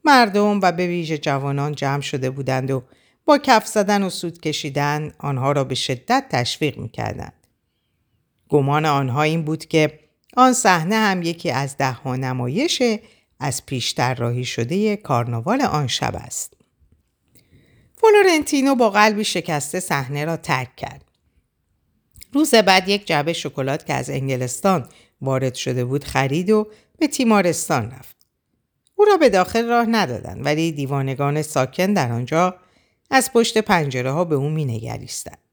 مردم 0.03 0.59
و 0.61 0.71
به 0.71 0.87
ویژه 0.87 1.17
جوانان 1.17 1.75
جمع 1.75 2.01
شده 2.01 2.29
بودند 2.29 2.71
و 2.71 2.83
با 3.25 3.37
کف 3.37 3.67
زدن 3.67 4.03
و 4.03 4.09
سود 4.09 4.41
کشیدن 4.41 5.13
آنها 5.17 5.51
را 5.51 5.63
به 5.63 5.75
شدت 5.75 6.25
تشویق 6.29 6.77
می‌کردند. 6.77 7.46
گمان 8.49 8.85
آنها 8.85 9.21
این 9.21 9.43
بود 9.43 9.65
که 9.65 9.99
آن 10.37 10.53
صحنه 10.53 10.95
هم 10.95 11.21
یکی 11.21 11.51
از 11.51 11.77
ده 11.77 12.07
نمایش 12.07 12.81
از 13.39 13.65
پیشتر 13.65 14.13
راهی 14.13 14.45
شده 14.45 14.95
کارناوال 14.95 15.61
آن 15.61 15.87
شب 15.87 16.15
است. 16.15 16.53
فلورنتینو 17.95 18.75
با 18.75 18.89
قلبی 18.89 19.23
شکسته 19.23 19.79
صحنه 19.79 20.25
را 20.25 20.37
ترک 20.37 20.75
کرد. 20.75 21.05
روز 22.33 22.55
بعد 22.55 22.89
یک 22.89 23.07
جعبه 23.07 23.33
شکلات 23.33 23.85
که 23.85 23.93
از 23.93 24.09
انگلستان 24.09 24.89
وارد 25.21 25.55
شده 25.55 25.85
بود 25.85 26.03
خرید 26.03 26.49
و 26.49 26.67
به 26.99 27.07
تیمارستان 27.07 27.91
رفت. 27.91 28.15
او 28.95 29.05
را 29.05 29.17
به 29.17 29.29
داخل 29.29 29.65
راه 29.67 29.85
ندادند 29.85 30.45
ولی 30.45 30.71
دیوانگان 30.71 31.41
ساکن 31.41 31.93
در 31.93 32.11
آنجا 32.11 32.55
از 33.11 33.33
پشت 33.33 33.57
پنجره 33.57 34.11
ها 34.11 34.25
به 34.25 34.35
او 34.35 34.49
می 34.49 34.65
نگریستند. 34.65 35.46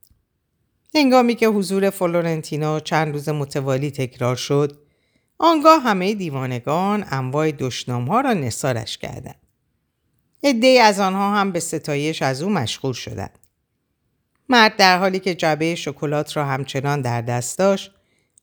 هنگامی 0.95 1.35
که 1.35 1.47
حضور 1.47 1.89
فلورنتینا 1.89 2.79
چند 2.79 3.13
روز 3.13 3.29
متوالی 3.29 3.91
تکرار 3.91 4.35
شد 4.35 4.77
آنگاه 5.37 5.81
همه 5.81 6.13
دیوانگان 6.13 7.05
انواع 7.11 7.51
دشنام 7.51 8.05
ها 8.05 8.21
را 8.21 8.33
نثارش 8.33 8.97
کردند. 8.97 9.41
عده 10.43 10.67
از 10.67 10.99
آنها 10.99 11.35
هم 11.35 11.51
به 11.51 11.59
ستایش 11.59 12.21
از 12.21 12.41
او 12.41 12.49
مشغول 12.49 12.93
شدند. 12.93 13.39
مرد 14.49 14.75
در 14.75 14.99
حالی 14.99 15.19
که 15.19 15.35
جعبه 15.35 15.75
شکلات 15.75 16.37
را 16.37 16.45
همچنان 16.45 17.01
در 17.01 17.21
دست 17.21 17.57
داشت 17.57 17.91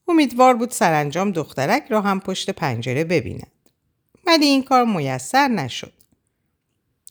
امیدوار 0.09 0.55
بود 0.55 0.71
سرانجام 0.71 1.31
دخترک 1.31 1.85
را 1.91 2.01
هم 2.01 2.21
پشت 2.21 2.51
پنجره 2.51 3.05
ببیند. 3.05 3.51
ولی 4.27 4.47
این 4.47 4.63
کار 4.63 4.85
میسر 4.85 5.49
نشد. 5.49 5.93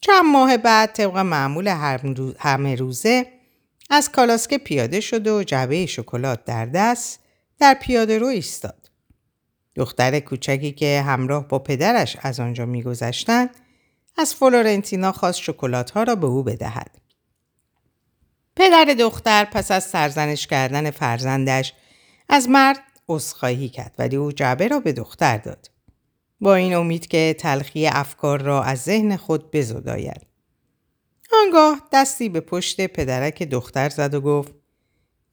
چند 0.02 0.26
ماه 0.26 0.58
بعد 0.58 0.94
طبق 0.94 1.18
معمول 1.18 1.68
همه 2.40 2.76
روزه 2.76 3.41
از 3.94 4.12
کالاسکه 4.12 4.58
پیاده 4.58 5.00
شد 5.00 5.28
و 5.28 5.44
جعبه 5.44 5.86
شکلات 5.86 6.46
در 6.46 6.66
دست 6.66 7.20
در 7.60 7.74
پیاده 7.74 8.18
رو 8.18 8.28
ایستاد. 8.28 8.90
دختر 9.76 10.20
کوچکی 10.20 10.72
که 10.72 11.02
همراه 11.02 11.48
با 11.48 11.60
پدرش 11.60 12.18
از 12.22 12.40
آنجا 12.40 12.66
میگذشتند 12.66 13.50
از 14.18 14.36
فلورنتینا 14.36 15.12
خواست 15.12 15.40
شکلات 15.40 15.92
ها 15.92 16.04
را 16.04 16.16
به 16.16 16.28
او 16.28 16.44
بدهد. 16.44 16.98
پدر 18.56 18.86
دختر 19.00 19.46
پس 19.46 19.72
از 19.72 19.84
سرزنش 19.84 20.48
کردن 20.48 20.92
فرزندش 20.92 21.74
از 22.30 22.50
مرد 22.50 22.80
عذرخواهی 23.10 23.70
کرد 23.70 23.96
ولی 23.98 24.16
او 24.16 24.32
جعبه 24.32 24.68
را 24.68 24.80
به 24.80 24.94
دختر 24.94 25.38
داد. 25.38 25.72
با 26.42 26.56
این 26.56 26.76
امید 26.76 27.08
که 27.08 27.36
تلخی 27.40 27.88
افکار 27.88 28.42
را 28.42 28.64
از 28.64 28.82
ذهن 28.82 29.18
خود 29.18 29.52
بزداید. 29.52 30.31
آنگاه 31.34 31.88
دستی 31.94 32.30
به 32.30 32.40
پشت 32.40 32.88
پدرک 32.88 33.44
دختر 33.44 33.90
زد 33.90 34.14
و 34.14 34.22
گفت 34.22 34.54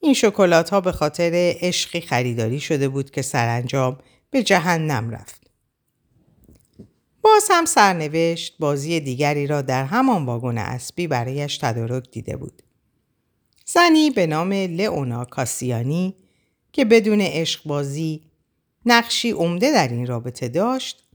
این 0.00 0.14
شکلات 0.14 0.70
ها 0.70 0.80
به 0.80 0.92
خاطر 0.92 1.30
عشقی 1.60 2.00
خریداری 2.00 2.60
شده 2.60 2.88
بود 2.88 3.10
که 3.10 3.22
سرانجام 3.22 3.98
به 4.30 4.42
جهنم 4.42 5.10
رفت. 5.10 5.40
باز 7.22 7.48
هم 7.50 7.64
سرنوشت 7.64 8.56
بازی 8.58 9.00
دیگری 9.00 9.46
را 9.46 9.62
در 9.62 9.84
همان 9.84 10.26
واگن 10.26 10.58
اسبی 10.58 11.06
برایش 11.06 11.58
تدارک 11.58 12.10
دیده 12.10 12.36
بود. 12.36 12.62
زنی 13.66 14.10
به 14.10 14.26
نام 14.26 14.52
لئونا 14.52 15.24
کاسیانی 15.24 16.16
که 16.72 16.84
بدون 16.84 17.20
عشق 17.20 17.60
بازی 17.64 18.22
نقشی 18.86 19.30
عمده 19.30 19.72
در 19.72 19.88
این 19.88 20.06
رابطه 20.06 20.48
داشت 20.48 21.07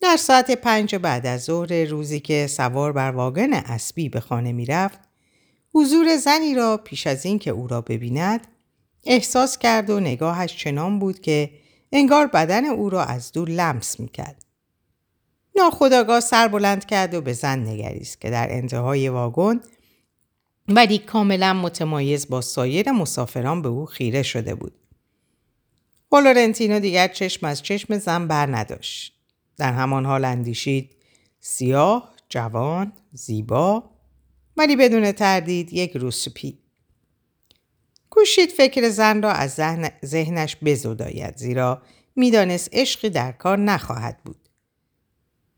در 0.00 0.16
ساعت 0.16 0.50
پنج 0.50 0.96
بعد 0.96 1.26
از 1.26 1.44
ظهر 1.44 1.84
روزی 1.84 2.20
که 2.20 2.46
سوار 2.46 2.92
بر 2.92 3.10
واگن 3.10 3.52
اسبی 3.52 4.08
به 4.08 4.20
خانه 4.20 4.52
می 4.52 4.66
رفت 4.66 4.98
حضور 5.74 6.16
زنی 6.16 6.54
را 6.54 6.76
پیش 6.76 7.06
از 7.06 7.26
این 7.26 7.38
که 7.38 7.50
او 7.50 7.66
را 7.66 7.80
ببیند 7.80 8.46
احساس 9.04 9.58
کرد 9.58 9.90
و 9.90 10.00
نگاهش 10.00 10.56
چنان 10.56 10.98
بود 10.98 11.20
که 11.20 11.50
انگار 11.92 12.26
بدن 12.26 12.64
او 12.64 12.90
را 12.90 13.04
از 13.04 13.32
دور 13.32 13.48
لمس 13.48 14.00
می 14.00 14.08
کرد. 14.08 14.44
ناخداگاه 15.56 16.20
سر 16.20 16.48
بلند 16.48 16.84
کرد 16.84 17.14
و 17.14 17.20
به 17.20 17.32
زن 17.32 17.58
نگریست 17.58 18.20
که 18.20 18.30
در 18.30 18.46
انتهای 18.50 19.08
واگن 19.08 19.60
ولی 20.68 20.98
کاملا 20.98 21.52
متمایز 21.52 22.28
با 22.28 22.40
سایر 22.40 22.92
مسافران 22.92 23.62
به 23.62 23.68
او 23.68 23.86
خیره 23.86 24.22
شده 24.22 24.54
بود. 24.54 24.72
فلورنتینو 26.10 26.80
دیگر 26.80 27.08
چشم 27.08 27.46
از 27.46 27.62
چشم 27.62 27.98
زن 27.98 28.26
بر 28.26 28.56
نداشت. 28.56 29.15
در 29.56 29.72
همان 29.72 30.06
حال 30.06 30.24
اندیشید 30.24 30.96
سیاه، 31.40 32.14
جوان، 32.28 32.92
زیبا 33.12 33.90
ولی 34.56 34.76
بدون 34.76 35.12
تردید 35.12 35.72
یک 35.72 35.96
روسپی. 35.96 36.58
کوشید 38.10 38.50
فکر 38.50 38.88
زن 38.88 39.22
را 39.22 39.32
از 39.32 39.60
ذهنش 40.04 40.56
بزداید 40.64 41.36
زیرا 41.36 41.82
می‌دانست 42.16 42.68
عشقی 42.72 43.10
در 43.10 43.32
کار 43.32 43.58
نخواهد 43.58 44.18
بود. 44.24 44.48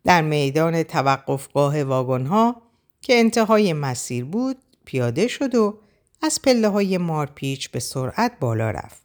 در 0.04 0.22
میدان 0.22 0.82
توقفگاه 0.82 1.82
واگنها 1.82 2.62
که 3.02 3.18
انتهای 3.18 3.72
مسیر 3.72 4.24
بود 4.24 4.56
پیاده 4.84 5.28
شد 5.28 5.54
و 5.54 5.80
از 6.22 6.42
پله 6.42 6.68
های 6.68 6.98
مارپیچ 6.98 7.70
به 7.70 7.80
سرعت 7.80 8.32
بالا 8.40 8.70
رفت. 8.70 9.02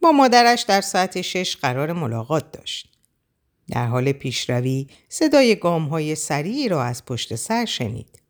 با 0.00 0.12
مادرش 0.12 0.62
در 0.62 0.80
ساعت 0.80 1.22
شش 1.22 1.56
قرار 1.56 1.92
ملاقات 1.92 2.52
داشت. 2.52 2.91
در 3.72 3.86
حال 3.86 4.12
پیشروی 4.12 4.86
صدای 5.08 5.56
گام 5.56 5.84
های 5.84 6.14
سریعی 6.14 6.68
را 6.68 6.84
از 6.84 7.04
پشت 7.04 7.34
سر 7.34 7.64
شنید. 7.64 8.22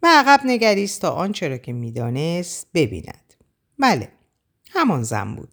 به 0.00 0.08
عقب 0.08 0.40
نگریست 0.44 1.00
تا 1.00 1.10
آنچه 1.10 1.48
را 1.48 1.56
که 1.56 1.72
می‌دانست 1.72 2.66
ببیند. 2.74 3.34
بله، 3.78 4.08
همان 4.70 5.02
زن 5.02 5.34
بود. 5.34 5.48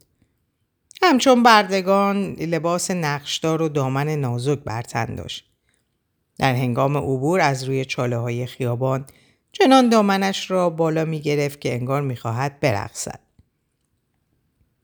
همچون 1.02 1.44
بردگان 1.44 2.34
لباس 2.34 2.92
نقشدار 2.92 3.62
و 3.62 3.70
دامن 3.70 4.10
نازک 4.10 4.60
برتن 4.60 5.16
داشت. 5.16 5.46
در 6.38 6.56
هنگام 6.56 6.98
عبور 6.98 7.40
از 7.40 7.63
روی 7.63 7.86
چاله 7.86 8.18
های 8.18 8.46
خیابان 8.46 9.06
چنان 9.52 9.90
دامنش 9.90 10.52
را 10.52 10.70
بالا 10.70 11.06
می 11.06 11.22
گرفت 11.22 11.62
که 11.62 11.74
انگار 11.74 12.02
می 12.02 12.16
خواهد 12.16 12.60
برقصد. 12.60 13.20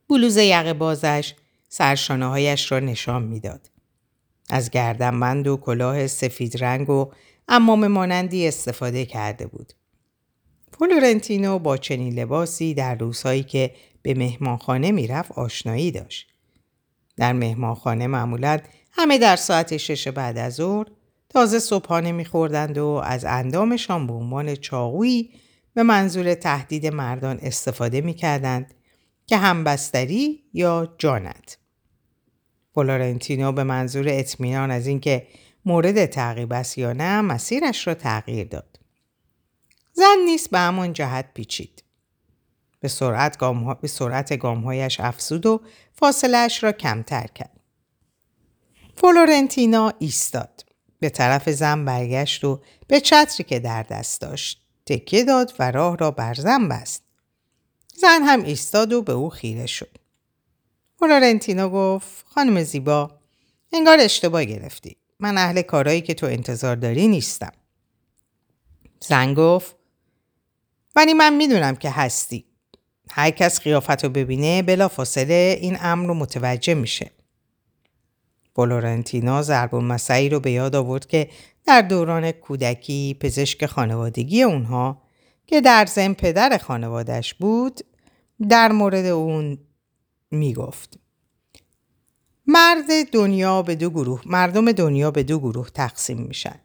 بلوز 0.10 0.38
یقه 0.38 0.74
بازش 0.74 1.34
سرشانه 1.70 2.25
هایش 2.25 2.72
را 2.72 2.79
نشان 2.79 3.24
می‌داد. 3.24 3.70
از 4.50 4.70
گردنبند 4.70 5.48
و 5.48 5.58
کلاه 5.58 6.08
سفید 6.08 6.63
رنگ 6.63 6.89
و 6.89 7.12
امام 7.48 7.88
مانندی 7.88 8.48
استفاده 8.48 9.06
کرده 9.06 9.48
بود. 9.48 9.74
فلورنتینو 10.79 11.60
با 11.60 11.77
چنین 11.77 12.20
لباسی 12.20 12.74
در 12.74 12.96
روزهایی 12.96 13.44
که 13.44 13.72
به 14.01 14.13
مهمانخانه 14.13 14.91
می‌رفت 14.91 15.32
آشنایی 15.32 15.91
داشت. 15.91 16.27
در 17.18 17.34
مهمانخانه 17.34 18.08
معمولا 18.08 18.60
همه 18.91 19.18
در 19.18 19.36
ساعت 19.36 19.77
شش 19.77 20.08
بعد 20.08 20.38
از 20.38 20.53
ظهر 20.53 20.86
تازه 21.29 21.60
صبحانه 21.60 22.12
میخوردند 22.12 22.77
و 22.77 22.88
از 22.88 23.25
اندامشان 23.25 24.08
به 24.08 24.13
عنوان 24.13 24.56
چاقویی 24.56 25.29
به 25.74 25.84
منظور 25.84 26.34
تهدید 26.34 26.88
مردان 26.88 27.39
استفاده 27.41 28.01
می‌کردند 28.01 28.74
که 29.25 29.38
همبستری 29.38 30.44
یا 30.53 30.96
جانت. 30.98 31.58
فلورنتینو 32.79 33.51
به 33.51 33.63
منظور 33.63 34.05
اطمینان 34.09 34.71
از 34.71 34.88
اینکه 34.88 35.27
مورد 35.65 36.05
تعقیب 36.05 36.53
است 36.53 36.77
یا 36.77 36.93
نه 36.93 37.21
مسیرش 37.21 37.88
را 37.88 37.93
تغییر 37.93 38.48
داد. 38.48 38.79
زن 39.93 40.15
نیست 40.25 40.50
به 40.50 40.59
همان 40.59 40.93
جهت 40.93 41.25
پیچید. 41.33 41.83
به 42.79 42.88
سرعت, 42.88 43.38
گام 43.38 43.74
به 43.74 43.88
سرعت 43.88 44.38
گامهایش 44.38 45.00
افزود 45.00 45.45
و 45.45 45.62
فاصلهش 45.93 46.63
را 46.63 46.71
کمتر 46.71 47.27
کرد. 47.27 47.59
فلورنتینا 48.95 49.93
ایستاد. 50.00 50.65
به 51.00 51.09
طرف 51.09 51.50
زن 51.50 51.86
برگشت 51.86 52.43
و 52.43 52.62
به 52.88 53.01
چتری 53.01 53.43
که 53.43 53.59
در 53.59 53.83
دست 53.83 54.21
داشت 54.21 54.62
تکیه 54.86 55.24
داد 55.24 55.53
و 55.59 55.71
راه 55.71 55.98
را 55.98 56.12
بر 56.12 56.33
زن 56.33 56.67
بست. 56.67 57.03
زن 57.95 58.21
هم 58.21 58.43
ایستاد 58.43 58.93
و 58.93 59.01
به 59.01 59.13
او 59.13 59.29
خیره 59.29 59.65
شد. 59.65 59.99
فلورنتینو 61.00 61.70
گفت 61.70 62.25
خانم 62.29 62.63
زیبا 62.63 63.12
انگار 63.74 63.98
اشتباه 64.00 64.46
گرفتی. 64.46 64.98
من 65.20 65.38
اهل 65.38 65.62
کارایی 65.62 66.01
که 66.01 66.13
تو 66.13 66.25
انتظار 66.25 66.75
داری 66.75 67.08
نیستم. 67.08 67.51
زن 69.00 69.34
گفت 69.34 69.75
ولی 70.96 71.13
من 71.13 71.36
می‌دونم 71.36 71.75
که 71.75 71.89
هستی. 71.89 72.46
هر 73.12 73.32
کس 73.32 73.60
قیافت 73.60 74.03
رو 74.03 74.10
ببینه 74.10 74.62
بلا 74.62 74.88
فاصله 74.88 75.58
این 75.62 75.77
امر 75.82 76.08
رو 76.08 76.13
متوجه 76.13 76.74
میشه. 76.74 77.12
فلورنتینا 78.56 79.41
ضرب 79.41 79.75
مسعی 79.75 80.29
رو 80.29 80.39
به 80.39 80.51
یاد 80.51 80.75
آورد 80.75 81.08
که 81.08 81.29
در 81.65 81.82
دوران 81.82 82.32
کودکی 82.32 83.18
پزشک 83.20 83.65
خانوادگی 83.65 84.44
اونها 84.44 85.01
که 85.48 85.62
در 85.62 85.86
زن 85.86 86.13
پدر 86.13 86.58
خانوادش 86.58 87.34
بود 87.34 87.82
در 88.50 88.72
مورد 88.72 89.06
اون 89.06 89.58
می‌گفت. 90.31 91.00
مرد 92.48 93.12
دنیا 93.12 93.62
به 93.62 93.75
دو 93.75 93.89
گروه 93.89 94.22
مردم 94.25 94.72
دنیا 94.72 95.11
به 95.11 95.24
دو 95.24 95.39
گروه 95.39 95.70
تقسیم 95.70 96.18
میشن. 96.18 96.59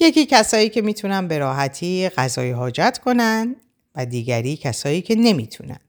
یکی 0.00 0.26
کسایی 0.26 0.68
که 0.68 0.82
می‌تونن 0.82 1.28
به 1.28 1.38
راحتی 1.38 2.08
غذای 2.08 2.50
حاجت 2.50 2.98
کنن 3.04 3.56
و 3.94 4.06
دیگری 4.06 4.56
کسایی 4.56 5.02
که 5.02 5.14
نمی‌تونن. 5.14 5.80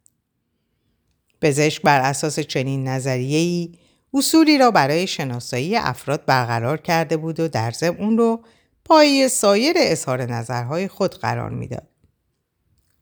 پزشک 1.41 1.81
بر 1.81 2.01
اساس 2.01 2.39
چنین 2.39 2.87
نظریه‌ای 2.87 3.71
اصولی 4.13 4.57
را 4.57 4.71
برای 4.71 5.07
شناسایی 5.07 5.75
افراد 5.75 6.25
برقرار 6.25 6.77
کرده 6.77 7.17
بود 7.17 7.39
و 7.39 7.47
در 7.47 7.71
ضمن 7.71 7.97
اون 7.97 8.17
رو 8.17 8.43
پای 8.85 9.29
سایر 9.29 9.75
اظهار 9.77 10.25
نظرهای 10.25 10.87
خود 10.87 11.15
قرار 11.15 11.49
می‌داد. 11.49 11.90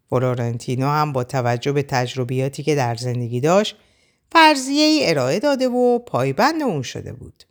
فلورنتینو 0.10 0.88
هم 0.88 1.14
با 1.14 1.24
توجه 1.24 1.72
به 1.72 1.84
تجربیاتی 1.84 2.64
که 2.64 2.76
در 2.76 2.96
زندگی 2.96 3.40
داشت 3.40 3.76
فرضیه 4.32 4.86
ای 4.86 5.10
ارائه 5.10 5.40
داده 5.40 5.68
و 5.68 6.00
پایبند 6.00 6.64
اون 6.64 6.82
شده 6.82 7.14
بود. 7.14 7.44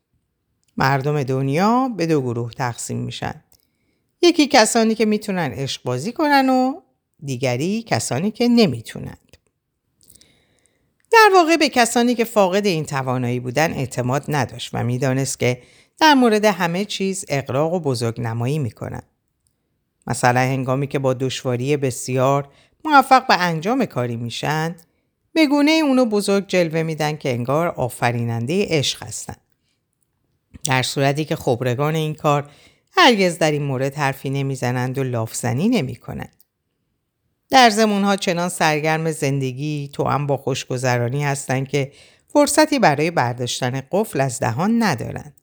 مردم 0.76 1.22
دنیا 1.22 1.88
به 1.96 2.06
دو 2.06 2.20
گروه 2.20 2.52
تقسیم 2.52 2.98
میشن. 2.98 3.44
یکی 4.22 4.46
کسانی 4.46 4.94
که 4.94 5.04
می‌تونن 5.04 5.52
عشق 5.52 5.82
بازی 5.84 6.12
کنن 6.12 6.48
و 6.48 6.80
دیگری 7.24 7.82
کسانی 7.82 8.30
که 8.30 8.48
نمی‌تونند. 8.48 9.36
در 11.12 11.30
واقع 11.34 11.56
به 11.56 11.68
کسانی 11.68 12.14
که 12.14 12.24
فاقد 12.24 12.66
این 12.66 12.84
توانایی 12.84 13.40
بودن 13.40 13.72
اعتماد 13.72 14.24
نداشت 14.28 14.70
و 14.72 14.84
می‌دانست 14.84 15.38
که 15.38 15.62
در 16.00 16.14
مورد 16.14 16.44
همه 16.44 16.84
چیز 16.84 17.24
اقراق 17.28 17.72
و 17.72 17.80
بزرگ 17.80 18.20
نمایی 18.20 18.58
می‌کنن. 18.58 19.02
مثلا 20.08 20.40
هنگامی 20.40 20.86
که 20.86 20.98
با 20.98 21.14
دشواری 21.14 21.76
بسیار 21.76 22.48
موفق 22.84 23.26
به 23.26 23.40
انجام 23.40 23.84
کاری 23.84 24.16
میشن 24.16 24.76
به 25.32 25.46
گونه 25.46 25.70
اونو 25.70 26.04
بزرگ 26.04 26.46
جلوه 26.46 26.82
میدن 26.82 27.16
که 27.16 27.30
انگار 27.30 27.68
آفریننده 27.68 28.66
عشق 28.68 29.02
هستن. 29.02 29.34
در 30.64 30.82
صورتی 30.82 31.24
که 31.24 31.36
خبرگان 31.36 31.94
این 31.94 32.14
کار 32.14 32.50
هرگز 32.92 33.38
در 33.38 33.50
این 33.50 33.62
مورد 33.62 33.94
حرفی 33.94 34.30
نمی‌زنند 34.30 34.98
و 34.98 35.02
لافزنی 35.02 35.68
نمی‌کنند. 35.68 36.36
در 37.50 37.70
زمونها 37.70 38.16
چنان 38.16 38.48
سرگرم 38.48 39.10
زندگی 39.10 39.90
تو 39.92 40.04
هم 40.04 40.26
با 40.26 40.36
خوشگذرانی 40.36 41.24
هستند 41.24 41.68
که 41.68 41.92
فرصتی 42.28 42.78
برای 42.78 43.10
برداشتن 43.10 43.82
قفل 43.92 44.20
از 44.20 44.38
دهان 44.38 44.82
ندارند. 44.82 45.37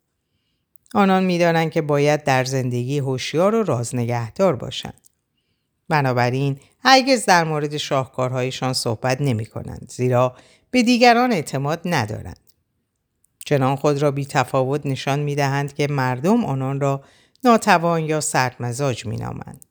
آنان 0.93 1.23
می‌دانند 1.23 1.71
که 1.71 1.81
باید 1.81 2.23
در 2.23 2.43
زندگی 2.43 2.99
هوشیار 2.99 3.55
و 3.55 3.63
رازنگهدار 3.63 4.55
باشند. 4.55 5.01
بنابراین 5.89 6.59
هرگز 6.79 7.25
در 7.25 7.43
مورد 7.43 7.77
شاهکارهایشان 7.77 8.73
صحبت 8.73 9.21
نمی 9.21 9.45
کنند 9.45 9.91
زیرا 9.95 10.35
به 10.71 10.83
دیگران 10.83 11.31
اعتماد 11.31 11.81
ندارند. 11.85 12.39
چنان 13.45 13.75
خود 13.75 14.01
را 14.01 14.11
بی 14.11 14.25
تفاوت 14.25 14.85
نشان 14.85 15.19
می 15.19 15.35
دهند 15.35 15.73
که 15.73 15.87
مردم 15.87 16.45
آنان 16.45 16.79
را 16.79 17.03
ناتوان 17.43 18.03
یا 18.03 18.21
سردمزاج 18.21 19.05
می 19.05 19.17
نامند. 19.17 19.65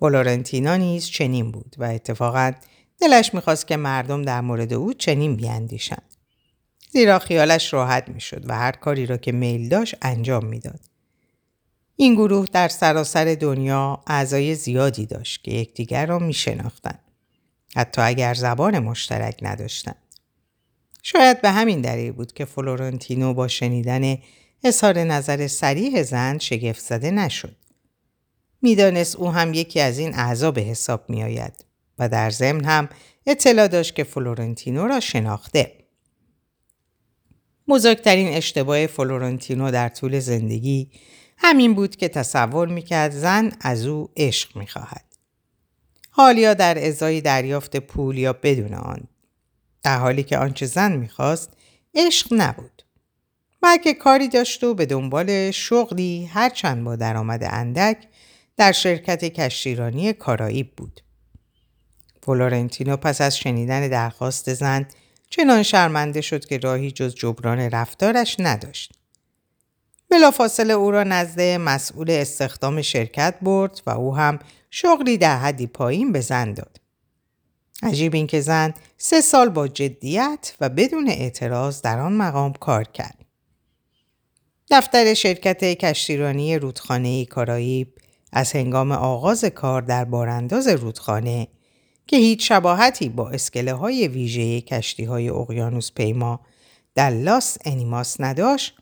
فلورنتینا 0.00 0.76
نیز 0.76 1.06
چنین 1.06 1.50
بود 1.50 1.76
و 1.78 1.84
اتفاقا 1.84 2.52
دلش 3.00 3.34
می‌خواست 3.34 3.66
که 3.66 3.76
مردم 3.76 4.22
در 4.22 4.40
مورد 4.40 4.72
او 4.72 4.92
چنین 4.92 5.36
بیاندیشند. 5.36 6.13
زیرا 6.94 7.18
خیالش 7.18 7.72
راحت 7.72 8.08
می‌شد 8.08 8.44
و 8.48 8.54
هر 8.54 8.72
کاری 8.72 9.06
را 9.06 9.16
که 9.16 9.32
میل 9.32 9.68
داشت 9.68 9.94
انجام 10.02 10.46
می‌داد. 10.46 10.80
این 11.96 12.14
گروه 12.14 12.46
در 12.52 12.68
سراسر 12.68 13.36
دنیا 13.40 14.02
اعضای 14.06 14.54
زیادی 14.54 15.06
داشت 15.06 15.44
که 15.44 15.50
یکدیگر 15.50 16.06
را 16.06 16.18
میشناختند. 16.18 17.00
حتی 17.76 18.02
اگر 18.02 18.34
زبان 18.34 18.78
مشترک 18.78 19.38
نداشتند. 19.42 20.02
شاید 21.02 21.40
به 21.42 21.50
همین 21.50 21.80
دلیل 21.80 22.12
بود 22.12 22.32
که 22.32 22.44
فلورنتینو 22.44 23.34
با 23.34 23.48
شنیدن 23.48 24.18
اظهار 24.64 24.98
نظر 24.98 25.46
سریح 25.46 26.02
زن 26.02 26.38
شگفت 26.38 26.80
زده 26.80 27.10
نشد. 27.10 27.56
می‌دانست 28.62 29.16
او 29.16 29.30
هم 29.30 29.54
یکی 29.54 29.80
از 29.80 29.98
این 29.98 30.14
اعضا 30.14 30.50
به 30.50 30.60
حساب 30.60 31.10
می 31.10 31.22
آید 31.22 31.64
و 31.98 32.08
در 32.08 32.30
ضمن 32.30 32.64
هم 32.64 32.88
اطلاع 33.26 33.68
داشت 33.68 33.94
که 33.94 34.04
فلورنتینو 34.04 34.86
را 34.86 35.00
شناخته. 35.00 35.83
بزرگترین 37.68 38.28
اشتباه 38.28 38.86
فلورنتینو 38.86 39.70
در 39.70 39.88
طول 39.88 40.20
زندگی 40.20 40.90
همین 41.36 41.74
بود 41.74 41.96
که 41.96 42.08
تصور 42.08 42.68
می‌کرد 42.68 43.12
زن 43.12 43.52
از 43.60 43.86
او 43.86 44.10
عشق 44.16 44.56
می‌خواهد. 44.56 45.04
حال 46.10 46.38
یا 46.38 46.54
در 46.54 46.86
ازای 46.86 47.20
دریافت 47.20 47.76
پول 47.76 48.18
یا 48.18 48.32
بدون 48.32 48.74
آن. 48.74 49.00
در 49.82 49.98
حالی 49.98 50.22
که 50.22 50.38
آنچه 50.38 50.66
زن 50.66 50.96
می‌خواست 50.96 51.50
عشق 51.94 52.28
نبود. 52.32 52.82
بلکه 53.60 53.94
کاری 53.94 54.28
داشت 54.28 54.64
و 54.64 54.74
به 54.74 54.86
دنبال 54.86 55.50
شغلی 55.50 56.24
هرچند 56.24 56.84
با 56.84 56.96
درآمد 56.96 57.44
اندک 57.44 58.08
در 58.56 58.72
شرکت 58.72 59.24
کشتیرانی 59.24 60.12
کارائیب 60.12 60.76
بود. 60.76 61.00
فلورنتینو 62.22 62.96
پس 62.96 63.20
از 63.20 63.38
شنیدن 63.38 63.88
درخواست 63.88 64.54
زن 64.54 64.86
چنان 65.36 65.62
شرمنده 65.62 66.20
شد 66.20 66.44
که 66.44 66.58
راهی 66.58 66.90
جز 66.90 67.14
جبران 67.14 67.58
رفتارش 67.58 68.36
نداشت. 68.38 68.92
بلافاصله 70.10 70.72
او 70.72 70.90
را 70.90 71.04
نزد 71.04 71.40
مسئول 71.40 72.10
استخدام 72.10 72.82
شرکت 72.82 73.34
برد 73.42 73.82
و 73.86 73.90
او 73.90 74.16
هم 74.16 74.38
شغلی 74.70 75.18
در 75.18 75.38
حدی 75.38 75.66
پایین 75.66 76.12
به 76.12 76.20
زن 76.20 76.52
داد. 76.52 76.80
عجیب 77.82 78.14
این 78.14 78.26
که 78.26 78.40
زن 78.40 78.74
سه 78.98 79.20
سال 79.20 79.48
با 79.48 79.68
جدیت 79.68 80.54
و 80.60 80.68
بدون 80.68 81.08
اعتراض 81.08 81.82
در 81.82 82.00
آن 82.00 82.12
مقام 82.12 82.52
کار 82.52 82.84
کرد. 82.84 83.18
دفتر 84.70 85.14
شرکت 85.14 85.64
کشتیرانی 85.64 86.58
رودخانه 86.58 87.24
کاراییب 87.24 87.98
از 88.32 88.52
هنگام 88.52 88.92
آغاز 88.92 89.44
کار 89.44 89.82
در 89.82 90.04
بارانداز 90.04 90.68
رودخانه 90.68 91.48
که 92.06 92.16
هیچ 92.16 92.48
شباهتی 92.48 93.08
با 93.08 93.30
اسکله 93.30 93.72
های 93.72 94.08
ویژه 94.08 94.60
کشتی 94.60 95.04
های 95.04 95.28
اقیانوس 95.28 95.92
پیما 95.92 96.40
در 96.94 97.10
لاس 97.10 97.58
انیماس 97.64 98.20
نداشت، 98.20 98.76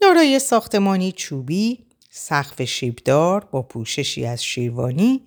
دارای 0.00 0.38
ساختمانی 0.38 1.12
چوبی، 1.12 1.78
سقف 2.10 2.62
شیبدار 2.62 3.44
با 3.44 3.62
پوششی 3.62 4.26
از 4.26 4.44
شیروانی، 4.44 5.22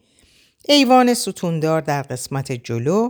ایوان 0.68 1.14
ستوندار 1.14 1.82
در 1.82 2.02
قسمت 2.02 2.52
جلو 2.52 3.10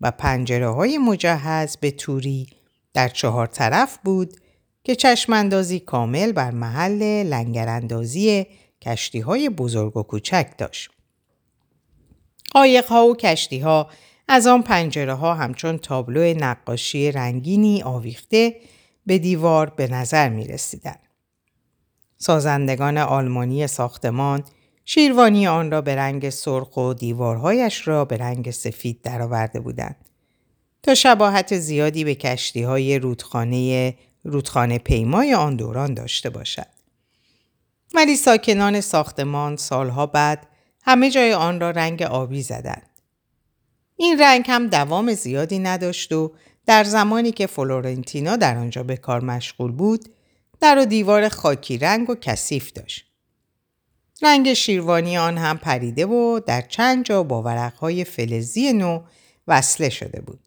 و 0.00 0.10
پنجره 0.10 0.68
های 0.68 0.98
مجهز 0.98 1.76
به 1.76 1.90
توری 1.90 2.46
در 2.94 3.08
چهار 3.08 3.46
طرف 3.46 3.98
بود 4.04 4.36
که 4.84 4.94
چشماندازی 4.94 5.80
کامل 5.80 6.32
بر 6.32 6.50
محل 6.50 7.02
لنگراندازی 7.22 8.46
کشتی 8.82 9.20
های 9.20 9.48
بزرگ 9.48 9.96
و 9.96 10.02
کوچک 10.02 10.46
داشت. 10.58 10.90
قایق 12.50 12.86
ها 12.86 13.06
و 13.06 13.16
کشتی 13.16 13.58
ها 13.58 13.90
از 14.28 14.46
آن 14.46 14.62
پنجره 14.62 15.14
ها 15.14 15.34
همچون 15.34 15.78
تابلو 15.78 16.34
نقاشی 16.34 17.12
رنگینی 17.12 17.82
آویخته 17.82 18.56
به 19.06 19.18
دیوار 19.18 19.70
به 19.70 19.88
نظر 19.88 20.28
می 20.28 20.44
رسیدن. 20.44 20.96
سازندگان 22.18 22.98
آلمانی 22.98 23.66
ساختمان 23.66 24.44
شیروانی 24.84 25.46
آن 25.46 25.70
را 25.70 25.80
به 25.80 25.96
رنگ 25.96 26.30
سرخ 26.30 26.76
و 26.76 26.94
دیوارهایش 26.94 27.88
را 27.88 28.04
به 28.04 28.16
رنگ 28.16 28.50
سفید 28.50 29.02
درآورده 29.02 29.60
بودند 29.60 29.96
تا 30.82 30.94
شباهت 30.94 31.58
زیادی 31.58 32.04
به 32.04 32.14
کشتی 32.14 32.62
های 32.62 32.98
رودخانه 32.98 33.94
رودخانه 34.24 34.78
پیمای 34.78 35.34
آن 35.34 35.56
دوران 35.56 35.94
داشته 35.94 36.30
باشد. 36.30 36.66
ولی 37.94 38.16
ساکنان 38.16 38.80
ساختمان 38.80 39.56
سالها 39.56 40.06
بعد 40.06 40.46
همه 40.86 41.10
جای 41.10 41.32
آن 41.32 41.60
را 41.60 41.70
رنگ 41.70 42.02
آبی 42.02 42.42
زدند. 42.42 42.90
این 43.96 44.20
رنگ 44.20 44.44
هم 44.48 44.66
دوام 44.66 45.14
زیادی 45.14 45.58
نداشت 45.58 46.12
و 46.12 46.32
در 46.66 46.84
زمانی 46.84 47.32
که 47.32 47.46
فلورنتینا 47.46 48.36
در 48.36 48.56
آنجا 48.56 48.82
به 48.82 48.96
کار 48.96 49.24
مشغول 49.24 49.72
بود 49.72 50.08
در 50.60 50.78
و 50.78 50.84
دیوار 50.84 51.28
خاکی 51.28 51.78
رنگ 51.78 52.10
و 52.10 52.14
کثیف 52.14 52.72
داشت. 52.72 53.06
رنگ 54.22 54.52
شیروانی 54.52 55.18
آن 55.18 55.38
هم 55.38 55.58
پریده 55.58 56.06
و 56.06 56.40
در 56.46 56.60
چند 56.60 57.04
جا 57.04 57.22
با 57.22 57.42
ورقهای 57.42 58.04
فلزی 58.04 58.72
نو 58.72 59.02
وصله 59.48 59.88
شده 59.88 60.20
بود. 60.20 60.40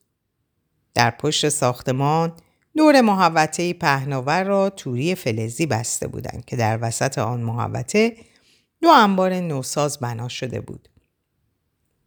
در 0.93 1.11
پشت 1.11 1.49
ساختمان 1.49 2.33
دور 2.77 3.01
محوطه 3.01 3.73
پهناور 3.73 4.43
را 4.43 4.69
توری 4.69 5.15
فلزی 5.15 5.65
بسته 5.65 6.07
بودند 6.07 6.45
که 6.45 6.55
در 6.55 6.79
وسط 6.81 7.17
آن 7.17 7.41
محوطه 7.41 8.15
دو 8.81 8.89
انبار 8.89 9.33
نوساز 9.33 9.99
بنا 9.99 10.27
شده 10.27 10.61
بود. 10.61 10.89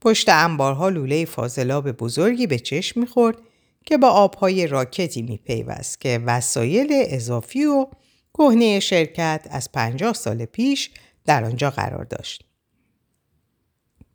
پشت 0.01 0.29
انبارها 0.29 0.89
لوله 0.89 1.25
فاضلاب 1.25 1.93
بزرگی 1.93 2.47
به 2.47 2.59
چشم 2.59 3.01
می‌خورد 3.01 3.39
که 3.87 3.99
با 3.99 4.09
آبهای 4.09 4.67
راکتی 4.67 5.23
میپیوست 5.23 6.01
که 6.01 6.21
وسایل 6.27 6.89
اضافی 6.93 7.65
و 7.65 7.87
کهنه 8.35 8.81
شرکت 8.81 9.47
از 9.51 9.73
پنجاه 9.73 10.13
سال 10.13 10.45
پیش 10.45 10.91
در 11.25 11.45
آنجا 11.45 11.71
قرار 11.71 12.05
داشت. 12.05 12.45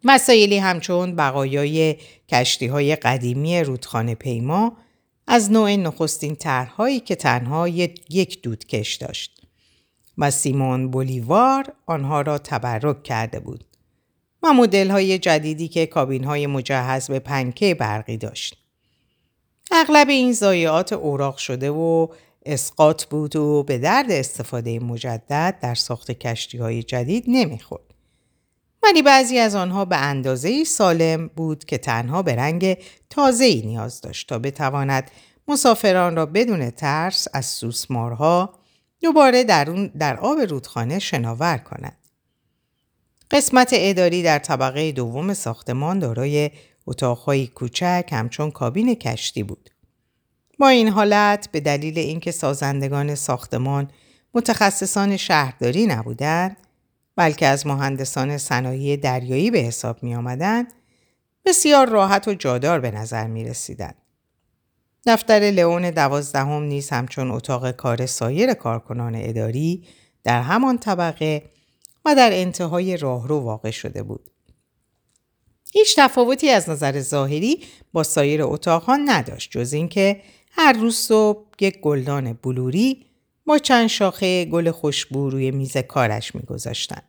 مسایلی 0.03 0.57
همچون 0.57 1.15
بقایای 1.15 1.97
کشتی 2.29 2.67
های 2.67 2.95
قدیمی 2.95 3.63
رودخانه 3.63 4.15
پیما 4.15 4.77
از 5.27 5.51
نوع 5.51 5.75
نخستین 5.75 6.35
طرحهایی 6.35 6.99
که 6.99 7.15
تنها 7.15 7.67
یک 7.67 8.41
دودکش 8.41 8.95
داشت 8.95 9.36
و 10.17 10.31
سیمون 10.31 10.91
بولیوار 10.91 11.73
آنها 11.85 12.21
را 12.21 12.37
تبرک 12.37 13.03
کرده 13.03 13.39
بود 13.39 13.63
و 14.43 14.53
مدل 14.53 14.91
های 14.91 15.19
جدیدی 15.19 15.67
که 15.67 15.85
کابین 15.85 16.23
های 16.23 16.47
مجهز 16.47 17.07
به 17.07 17.19
پنکه 17.19 17.75
برقی 17.75 18.17
داشت. 18.17 18.57
اغلب 19.71 20.09
این 20.09 20.33
ضایعات 20.33 20.93
اوراق 20.93 21.37
شده 21.37 21.71
و 21.71 22.07
اسقاط 22.45 23.05
بود 23.05 23.35
و 23.35 23.63
به 23.63 23.77
درد 23.77 24.11
استفاده 24.11 24.79
مجدد 24.79 25.57
در 25.61 25.75
ساخت 25.75 26.11
کشتی 26.11 26.57
های 26.57 26.83
جدید 26.83 27.23
نمی‌خورد. 27.27 27.83
ولی 28.83 29.01
بعضی 29.01 29.39
از 29.39 29.55
آنها 29.55 29.85
به 29.85 29.97
اندازه 29.97 30.63
سالم 30.63 31.27
بود 31.27 31.65
که 31.65 31.77
تنها 31.77 32.21
به 32.21 32.35
رنگ 32.35 32.77
تازه 33.09 33.45
ای 33.45 33.61
نیاز 33.65 34.01
داشت 34.01 34.29
تا 34.29 34.39
بتواند 34.39 35.11
مسافران 35.47 36.15
را 36.15 36.25
بدون 36.25 36.69
ترس 36.69 37.27
از 37.33 37.45
سوسمارها 37.45 38.53
دوباره 39.01 39.43
در, 39.43 39.65
در 39.99 40.17
آب 40.17 40.39
رودخانه 40.39 40.99
شناور 40.99 41.57
کند. 41.57 41.97
قسمت 43.31 43.69
اداری 43.73 44.23
در 44.23 44.39
طبقه 44.39 44.91
دوم 44.91 45.33
ساختمان 45.33 45.99
دارای 45.99 46.51
اتاقهایی 46.87 47.47
کوچک 47.47 48.09
همچون 48.11 48.51
کابین 48.51 48.95
کشتی 48.95 49.43
بود. 49.43 49.69
با 50.59 50.67
این 50.67 50.87
حالت 50.87 51.51
به 51.51 51.59
دلیل 51.59 51.99
اینکه 51.99 52.31
سازندگان 52.31 53.15
ساختمان 53.15 53.91
متخصصان 54.33 55.17
شهرداری 55.17 55.85
نبودند 55.85 56.57
بلکه 57.15 57.47
از 57.47 57.67
مهندسان 57.67 58.37
صنایع 58.37 58.95
دریایی 58.95 59.51
به 59.51 59.59
حساب 59.59 60.03
می 60.03 60.15
آمدن، 60.15 60.67
بسیار 61.45 61.89
راحت 61.89 62.27
و 62.27 62.33
جادار 62.33 62.79
به 62.79 62.91
نظر 62.91 63.27
می 63.27 63.43
رسیدن. 63.43 63.93
دفتر 65.05 65.39
لئون 65.39 65.89
دوازدهم 65.91 66.63
نیز 66.63 66.89
همچون 66.89 67.31
اتاق 67.31 67.71
کار 67.71 68.05
سایر 68.05 68.53
کارکنان 68.53 69.15
اداری 69.15 69.83
در 70.23 70.41
همان 70.41 70.77
طبقه 70.77 71.43
و 72.05 72.15
در 72.15 72.29
انتهای 72.33 72.97
راهرو 72.97 73.39
واقع 73.39 73.71
شده 73.71 74.03
بود. 74.03 74.29
هیچ 75.73 75.95
تفاوتی 75.99 76.49
از 76.49 76.69
نظر 76.69 76.99
ظاهری 77.01 77.63
با 77.93 78.03
سایر 78.03 78.43
اتاقها 78.43 78.95
نداشت 78.95 79.51
جز 79.51 79.73
اینکه 79.73 80.21
هر 80.51 80.73
روز 80.73 80.95
صبح 80.95 81.45
یک 81.59 81.79
گلدان 81.79 82.33
بلوری 82.33 83.05
با 83.45 83.57
چند 83.57 83.87
شاخه 83.87 84.45
گل 84.45 84.71
خوشبو 84.71 85.29
روی 85.29 85.51
میز 85.51 85.77
کارش 85.77 86.35
میگذاشتند. 86.35 87.03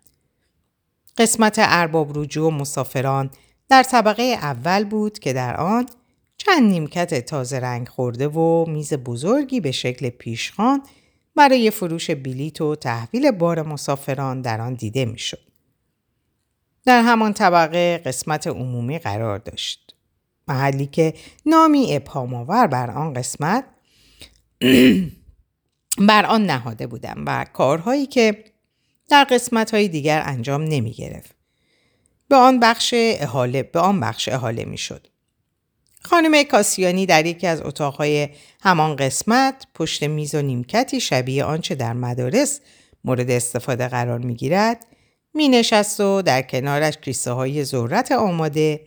قسمت 1.19 1.57
ارباب 1.59 2.19
رجوع 2.19 2.47
و 2.47 2.51
مسافران 2.51 3.31
در 3.69 3.83
طبقه 3.83 4.23
اول 4.23 4.85
بود 4.85 5.19
که 5.19 5.33
در 5.33 5.57
آن 5.57 5.87
چند 6.39 6.71
نیمکت 6.71 7.27
تازه 7.27 7.59
رنگ 7.59 7.89
خورده 7.89 8.29
و 8.29 8.65
میز 8.69 8.95
بزرگی 8.95 9.61
به 9.61 9.73
شکل 9.73 10.09
پیشخان 10.09 10.83
برای 11.37 11.71
فروش 11.71 12.11
بلیت 12.11 12.61
و 12.61 12.77
تحویل 12.77 13.31
بار 13.31 13.63
مسافران 13.63 14.43
در 14.43 14.61
آن 14.61 14.75
دیده 14.75 15.05
می‌شد. 15.05 15.41
در 16.85 17.03
همان 17.03 17.33
طبقه 17.33 17.99
قسمت 17.99 18.47
عمومی 18.47 18.99
قرار 18.99 19.39
داشت. 19.39 19.95
محلی 20.49 20.87
که 20.87 21.15
نامی 21.47 21.97
ابهامآور 21.97 22.67
بر 22.67 22.91
آن 22.91 23.15
قسمت 23.15 23.65
بر 26.09 26.27
آن 26.27 26.47
نهاده 26.47 26.87
بودم 26.87 27.25
و 27.27 27.45
کارهایی 27.53 28.07
که 28.07 28.45
در 29.09 29.25
قسمت 29.25 29.75
های 29.75 29.89
دیگر 29.89 30.23
انجام 30.25 30.63
نمی 30.63 30.93
گرفت. 30.93 31.35
به 32.29 32.37
آن 32.37 32.61
بخش 32.61 32.95
احاله 32.97 33.63
به 33.63 33.81
آن 33.81 34.01
بخش 34.01 34.29
احاله 34.29 34.65
می 34.65 34.79
شد. 34.79 35.07
خانم 36.11 36.43
کاسیانی 36.43 37.07
در 37.07 37.27
یکی 37.27 37.47
از 37.47 37.63
اتاقهای 37.63 38.29
همان 38.63 38.97
قسمت 38.97 39.67
پشت 39.75 40.03
میز 40.03 40.35
و 40.35 40.43
نیمکتی 40.43 41.01
شبیه 41.01 41.45
آنچه 41.45 41.75
در 41.75 41.93
مدارس 41.93 42.61
مورد 43.05 43.31
استفاده 43.31 43.89
قرار 43.89 44.19
می 44.19 44.35
گیرد 44.35 44.87
می 45.35 45.49
نشست 45.49 46.01
و 46.01 46.23
در 46.23 46.43
کنارش 46.43 46.97
کیسه 46.97 47.31
های 47.31 47.65
ذرت 47.65 48.13
آماده 48.13 48.81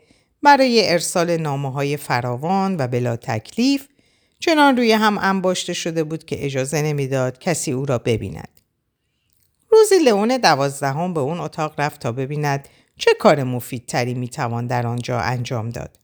برای 0.44 0.92
ارسال 0.92 1.38
نامه 1.38 1.72
های 1.72 1.98
فراوان 1.98 2.76
و 2.80 2.88
بلا 2.88 3.16
تکلیف 3.16 3.88
چنان 4.40 4.78
روی 4.78 4.92
هم 4.92 5.18
انباشته 5.18 5.74
شده 5.74 6.04
بود 6.04 6.26
که 6.26 6.46
اجازه 6.46 6.82
نمی‌داد 6.82 7.40
کسی 7.40 7.72
او 7.72 7.86
را 7.86 7.98
ببیند. 7.98 8.62
روزی 9.72 10.00
لئون 10.00 10.38
دوازدهم 10.38 11.14
به 11.14 11.20
اون 11.20 11.40
اتاق 11.40 11.74
رفت 11.78 12.02
تا 12.02 12.12
ببیند 12.12 12.68
چه 12.98 13.12
کار 13.20 13.44
مفیدتری 13.44 14.14
می‌توان 14.14 14.68
در 14.68 14.88
آنجا 14.88 15.20
انجام 15.20 15.70
داد. 15.70 16.01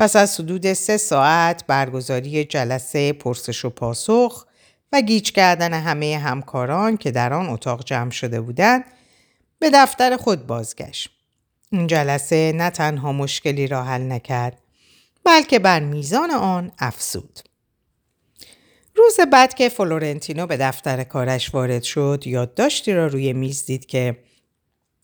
پس 0.00 0.16
از 0.16 0.40
حدود 0.40 0.72
سه 0.72 0.96
ساعت 0.96 1.66
برگزاری 1.66 2.44
جلسه 2.44 3.12
پرسش 3.12 3.64
و 3.64 3.70
پاسخ 3.70 4.46
و 4.92 5.00
گیج 5.00 5.32
کردن 5.32 5.72
همه 5.72 6.18
همکاران 6.18 6.96
که 6.96 7.10
در 7.10 7.32
آن 7.32 7.48
اتاق 7.48 7.84
جمع 7.84 8.10
شده 8.10 8.40
بودند 8.40 8.84
به 9.58 9.70
دفتر 9.74 10.16
خود 10.16 10.46
بازگشت. 10.46 11.10
این 11.72 11.86
جلسه 11.86 12.52
نه 12.52 12.70
تنها 12.70 13.12
مشکلی 13.12 13.66
را 13.66 13.84
حل 13.84 14.12
نکرد 14.12 14.58
بلکه 15.24 15.58
بر 15.58 15.80
میزان 15.80 16.30
آن 16.30 16.72
افسود. 16.78 17.40
روز 18.94 19.16
بعد 19.32 19.54
که 19.54 19.68
فلورنتینو 19.68 20.46
به 20.46 20.56
دفتر 20.56 21.04
کارش 21.04 21.54
وارد 21.54 21.82
شد 21.82 22.22
یادداشتی 22.26 22.92
را 22.92 23.06
روی 23.06 23.32
میز 23.32 23.66
دید 23.66 23.86
که 23.86 24.18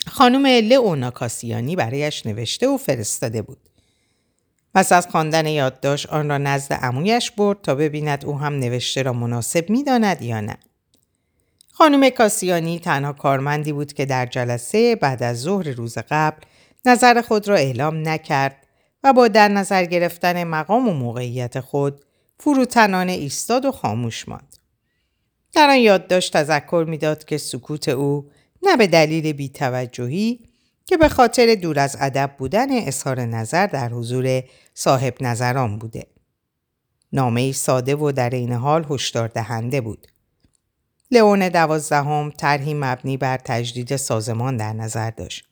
خانم 0.06 0.46
لئونا 0.46 1.10
کاسیانی 1.10 1.76
برایش 1.76 2.26
نوشته 2.26 2.68
و 2.68 2.76
فرستاده 2.76 3.42
بود. 3.42 3.75
پس 4.76 4.92
از 4.92 5.06
خواندن 5.06 5.46
یادداشت 5.46 6.06
آن 6.06 6.28
را 6.28 6.38
نزد 6.38 6.72
عمویش 6.72 7.30
برد 7.30 7.62
تا 7.62 7.74
ببیند 7.74 8.24
او 8.24 8.38
هم 8.38 8.58
نوشته 8.58 9.02
را 9.02 9.12
مناسب 9.12 9.70
می‌داند 9.70 10.22
یا 10.22 10.40
نه. 10.40 10.56
خانم 11.72 12.10
کاسیانی 12.10 12.78
تنها 12.78 13.12
کارمندی 13.12 13.72
بود 13.72 13.92
که 13.92 14.04
در 14.04 14.26
جلسه 14.26 14.96
بعد 14.96 15.22
از 15.22 15.40
ظهر 15.40 15.70
روز 15.70 15.98
قبل 16.10 16.42
نظر 16.84 17.20
خود 17.20 17.48
را 17.48 17.56
اعلام 17.56 18.08
نکرد 18.08 18.66
و 19.04 19.12
با 19.12 19.28
در 19.28 19.48
نظر 19.48 19.84
گرفتن 19.84 20.44
مقام 20.44 20.88
و 20.88 20.92
موقعیت 20.92 21.60
خود 21.60 22.04
فروتنانه 22.40 23.12
ایستاد 23.12 23.64
و 23.64 23.72
خاموش 23.72 24.28
ماند. 24.28 24.56
در 25.54 25.70
آن 25.70 25.76
یادداشت 25.76 26.32
تذکر 26.32 26.84
می‌داد 26.88 27.24
که 27.24 27.38
سکوت 27.38 27.88
او 27.88 28.30
نه 28.62 28.76
به 28.76 28.86
دلیل 28.86 29.32
بیتوجهی 29.32 30.45
که 30.86 30.96
به 30.96 31.08
خاطر 31.08 31.54
دور 31.54 31.78
از 31.78 31.96
ادب 32.00 32.30
بودن 32.38 32.86
اظهار 32.86 33.20
نظر 33.20 33.66
در 33.66 33.88
حضور 33.88 34.42
صاحب 34.74 35.14
نظران 35.20 35.78
بوده. 35.78 36.06
نامه 37.12 37.52
ساده 37.52 37.96
و 37.96 38.12
در 38.12 38.30
این 38.30 38.52
حال 38.52 38.86
هشدار 38.90 39.28
دهنده 39.28 39.80
بود. 39.80 40.06
لئون 41.10 41.48
دوازدهم 41.48 42.30
طرحی 42.30 42.74
مبنی 42.74 43.16
بر 43.16 43.36
تجدید 43.36 43.96
سازمان 43.96 44.56
در 44.56 44.72
نظر 44.72 45.10
داشت. 45.10 45.48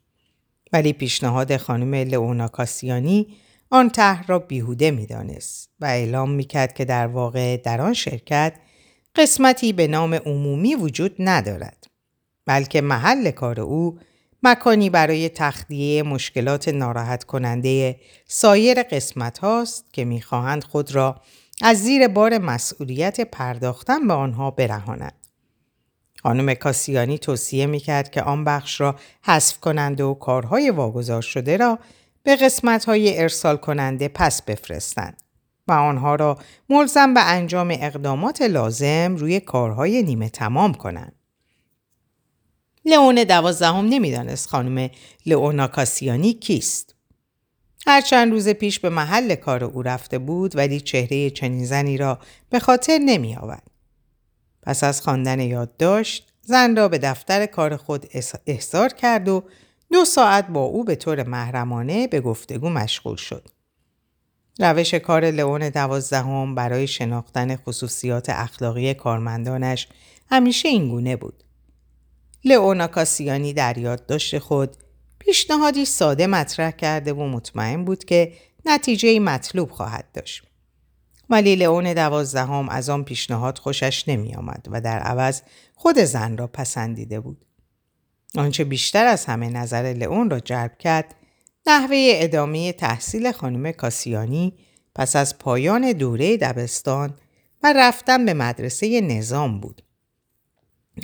ولی 0.72 0.92
پیشنهاد 0.92 1.56
خانم 1.56 1.94
لئونا 1.94 2.48
کاسیانی 2.48 3.36
آن 3.70 3.90
طرح 3.90 4.26
را 4.26 4.38
بیهوده 4.38 4.90
می‌دانست 4.90 5.70
و 5.80 5.84
اعلام 5.84 6.30
می‌کرد 6.30 6.74
که 6.74 6.84
در 6.84 7.06
واقع 7.06 7.56
در 7.56 7.80
آن 7.80 7.94
شرکت 7.94 8.54
قسمتی 9.14 9.72
به 9.72 9.86
نام 9.86 10.14
عمومی 10.14 10.74
وجود 10.74 11.14
ندارد 11.18 11.86
بلکه 12.46 12.80
محل 12.80 13.30
کار 13.30 13.60
او 13.60 13.98
مکانی 14.44 14.90
برای 14.90 15.28
تخلیه 15.28 16.02
مشکلات 16.02 16.68
ناراحت 16.68 17.24
کننده 17.24 17.96
سایر 18.26 18.82
قسمت 18.82 19.38
هاست 19.38 19.84
که 19.92 20.04
می‌خواهند 20.04 20.64
خود 20.64 20.94
را 20.94 21.20
از 21.62 21.78
زیر 21.82 22.08
بار 22.08 22.38
مسئولیت 22.38 23.20
پرداختن 23.20 24.08
به 24.08 24.14
آنها 24.14 24.50
برهانند. 24.50 25.26
خانم 26.22 26.54
کاسیانی 26.54 27.18
توصیه 27.18 27.66
می‌کرد 27.66 28.10
که 28.10 28.22
آن 28.22 28.44
بخش 28.44 28.80
را 28.80 28.96
حذف 29.22 29.60
کنند 29.60 30.00
و 30.00 30.14
کارهای 30.14 30.70
واگذار 30.70 31.22
شده 31.22 31.56
را 31.56 31.78
به 32.22 32.36
قسمت 32.36 32.84
های 32.84 33.20
ارسال 33.20 33.56
کننده 33.56 34.08
پس 34.08 34.42
بفرستند 34.42 35.22
و 35.68 35.72
آنها 35.72 36.14
را 36.14 36.38
ملزم 36.68 37.14
به 37.14 37.20
انجام 37.20 37.70
اقدامات 37.70 38.42
لازم 38.42 39.16
روی 39.18 39.40
کارهای 39.40 40.02
نیمه 40.02 40.28
تمام 40.28 40.74
کنند. 40.74 41.23
لئون 42.84 43.24
دوازدهم 43.24 43.86
نمی‌دانست 43.86 44.48
خانم 44.48 44.90
لئونا 45.26 45.66
کاسیانی 45.66 46.32
کیست. 46.32 46.94
هر 47.86 48.00
چند 48.00 48.32
روز 48.32 48.48
پیش 48.48 48.80
به 48.80 48.88
محل 48.88 49.34
کار 49.34 49.64
او 49.64 49.82
رفته 49.82 50.18
بود 50.18 50.56
ولی 50.56 50.80
چهره 50.80 51.30
چنین 51.30 51.64
زنی 51.64 51.96
را 51.96 52.18
به 52.50 52.58
خاطر 52.58 52.98
نمی 52.98 53.36
آورد. 53.36 53.70
پس 54.62 54.84
از 54.84 55.00
خواندن 55.00 55.40
یادداشت 55.40 56.32
زن 56.42 56.76
را 56.76 56.88
به 56.88 56.98
دفتر 56.98 57.46
کار 57.46 57.76
خود 57.76 58.06
احضار 58.46 58.88
کرد 58.88 59.28
و 59.28 59.44
دو 59.92 60.04
ساعت 60.04 60.46
با 60.48 60.60
او 60.60 60.84
به 60.84 60.96
طور 60.96 61.22
محرمانه 61.22 62.06
به 62.06 62.20
گفتگو 62.20 62.68
مشغول 62.68 63.16
شد. 63.16 63.48
روش 64.58 64.94
کار 64.94 65.24
لئون 65.24 65.68
دوازدهم 65.68 66.54
برای 66.54 66.86
شناختن 66.86 67.56
خصوصیات 67.56 68.30
اخلاقی 68.30 68.94
کارمندانش 68.94 69.88
همیشه 70.30 70.68
اینگونه 70.68 71.16
بود. 71.16 71.43
لئونا 72.44 72.86
کاسیانی 72.86 73.52
در 73.52 73.78
یادداشت 73.78 74.38
خود 74.38 74.76
پیشنهادی 75.18 75.84
ساده 75.84 76.26
مطرح 76.26 76.70
کرده 76.70 77.12
و 77.12 77.28
مطمئن 77.28 77.84
بود 77.84 78.04
که 78.04 78.32
نتیجه 78.66 79.20
مطلوب 79.20 79.70
خواهد 79.70 80.08
داشت. 80.14 80.42
ولی 81.30 81.56
لئون 81.56 81.92
دوازدهم 81.92 82.68
از 82.68 82.88
آن 82.88 83.04
پیشنهاد 83.04 83.58
خوشش 83.58 84.08
نمی 84.08 84.34
آمد 84.34 84.66
و 84.70 84.80
در 84.80 84.98
عوض 84.98 85.42
خود 85.74 85.98
زن 85.98 86.36
را 86.36 86.46
پسندیده 86.46 87.20
بود. 87.20 87.44
آنچه 88.36 88.64
بیشتر 88.64 89.06
از 89.06 89.24
همه 89.24 89.48
نظر 89.48 89.94
لئون 89.98 90.30
را 90.30 90.40
جلب 90.40 90.78
کرد 90.78 91.14
نحوه 91.66 91.96
ادامه 92.14 92.72
تحصیل 92.72 93.32
خانم 93.32 93.72
کاسیانی 93.72 94.52
پس 94.94 95.16
از 95.16 95.38
پایان 95.38 95.92
دوره 95.92 96.36
دبستان 96.36 97.14
و 97.62 97.72
رفتن 97.76 98.24
به 98.24 98.34
مدرسه 98.34 99.00
نظام 99.00 99.60
بود. 99.60 99.82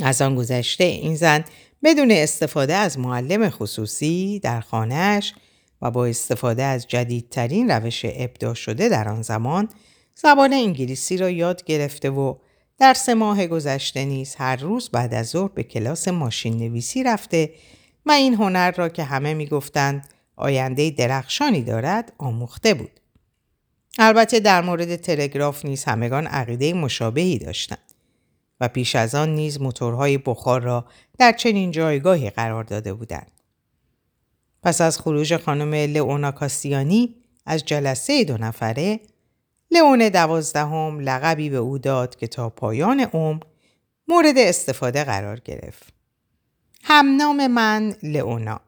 از 0.03 0.23
آن 0.23 0.35
گذشته 0.35 0.85
این 0.85 1.17
زن 1.17 1.45
بدون 1.85 2.11
استفاده 2.11 2.75
از 2.75 2.99
معلم 2.99 3.51
خصوصی 3.51 4.41
در 4.43 4.61
خانهش 4.61 5.35
و 5.83 5.91
با 5.91 6.07
استفاده 6.07 6.63
از 6.63 6.87
جدیدترین 6.87 7.71
روش 7.71 8.03
ابدا 8.05 8.55
شده 8.55 8.89
در 8.89 9.09
آن 9.09 9.23
زمان 9.23 9.69
زبان 10.15 10.53
انگلیسی 10.53 11.17
را 11.17 11.31
یاد 11.31 11.65
گرفته 11.65 12.11
و 12.11 12.35
در 12.79 12.95
سه 12.95 13.15
ماه 13.15 13.47
گذشته 13.47 14.05
نیز 14.05 14.35
هر 14.35 14.57
روز 14.57 14.89
بعد 14.89 15.15
از 15.15 15.29
ظهر 15.29 15.49
به 15.49 15.63
کلاس 15.63 16.09
ماشین 16.09 16.57
نویسی 16.57 17.03
رفته 17.03 17.51
و 18.07 18.11
این 18.11 18.35
هنر 18.35 18.71
را 18.71 18.89
که 18.89 19.05
همه 19.05 19.35
می‌گفتند 19.35 20.09
آینده 20.37 20.91
درخشانی 20.91 21.63
دارد 21.63 22.13
آموخته 22.19 22.75
بود. 22.75 23.01
البته 23.99 24.41
در 24.41 24.63
مورد 24.63 24.97
تلگراف 24.97 25.65
نیز 25.65 25.85
همگان 25.85 26.27
عقیده 26.27 26.73
مشابهی 26.73 27.39
داشتند 27.39 27.90
و 28.61 28.69
پیش 28.69 28.97
از 28.97 29.15
آن 29.15 29.35
نیز 29.35 29.61
موتورهای 29.61 30.19
بخار 30.19 30.63
را 30.63 30.85
در 31.19 31.33
چنین 31.33 31.71
جایگاهی 31.71 32.31
قرار 32.31 32.65
داده 32.65 32.95
بودند. 32.95 33.31
پس 34.63 34.81
از 34.81 34.99
خروج 34.99 35.37
خانم 35.37 35.75
لئونا 35.75 36.33
کاستیانی 36.33 37.15
از 37.47 37.65
جلسه 37.65 38.25
دو 38.25 38.37
نفره 38.39 39.01
لئون 39.71 40.09
دوازدهم 40.09 41.01
لقبی 41.01 41.51
به 41.51 41.57
او 41.57 41.79
داد 41.79 42.17
که 42.17 42.27
تا 42.27 42.51
پایان 42.51 43.01
عمر 43.01 43.43
مورد 44.09 44.39
استفاده 44.39 45.05
قرار 45.05 45.41
گرفت. 45.41 45.93
همنام 46.83 47.47
من 47.47 47.95
لئونا. 48.03 48.61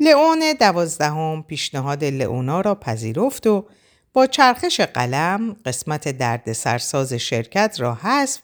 لئون 0.00 0.54
دوازدهم 0.60 1.42
پیشنهاد 1.42 2.04
لئونا 2.04 2.60
را 2.60 2.74
پذیرفت 2.74 3.46
و 3.46 3.66
با 4.12 4.26
چرخش 4.26 4.80
قلم 4.80 5.56
قسمت 5.64 6.08
درد 6.08 6.52
سرساز 6.52 7.12
شرکت 7.12 7.76
را 7.78 7.94
حذف 7.94 8.40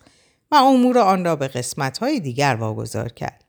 و 0.51 0.55
امور 0.55 0.99
آن 0.99 1.25
را 1.25 1.37
به 1.37 1.49
قسمتهای 1.49 2.21
دیگر 2.21 2.55
واگذار 2.55 3.09
کرد 3.09 3.45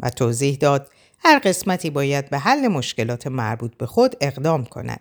و 0.00 0.10
توضیح 0.10 0.56
داد 0.56 0.90
هر 1.18 1.38
قسمتی 1.38 1.90
باید 1.90 2.30
به 2.30 2.38
حل 2.38 2.68
مشکلات 2.68 3.26
مربوط 3.26 3.76
به 3.76 3.86
خود 3.86 4.16
اقدام 4.20 4.64
کند. 4.64 5.00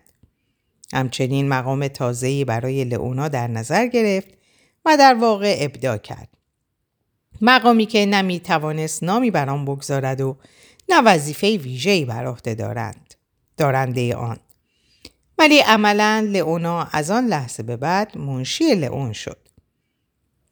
همچنین 0.93 1.49
مقام 1.49 1.88
تازه‌ای 1.88 2.45
برای 2.45 2.84
لئونا 2.84 3.27
در 3.27 3.47
نظر 3.47 3.88
گرفت 3.88 4.30
و 4.86 4.97
در 4.97 5.13
واقع 5.13 5.58
ابدا 5.60 5.97
کرد. 5.97 6.30
مقامی 7.41 7.86
که 7.86 8.06
نمی 8.06 8.39
توانست 8.39 9.04
نامی 9.04 9.32
بر 9.32 9.58
بگذارد 9.58 10.21
و 10.21 10.38
نه 10.89 11.01
وظیفه 11.01 11.58
ویژه‌ای 11.58 12.06
بر 12.06 12.25
عهده 12.25 12.56
دارند 12.56 13.13
دارنده 13.58 14.15
آن 14.15 14.38
ولی 15.41 15.60
عملا 15.60 16.27
لئونا 16.30 16.88
از 16.91 17.12
آن 17.12 17.27
لحظه 17.27 17.63
به 17.63 17.77
بعد 17.77 18.17
منشی 18.17 18.75
لئون 18.75 19.13
شد 19.13 19.38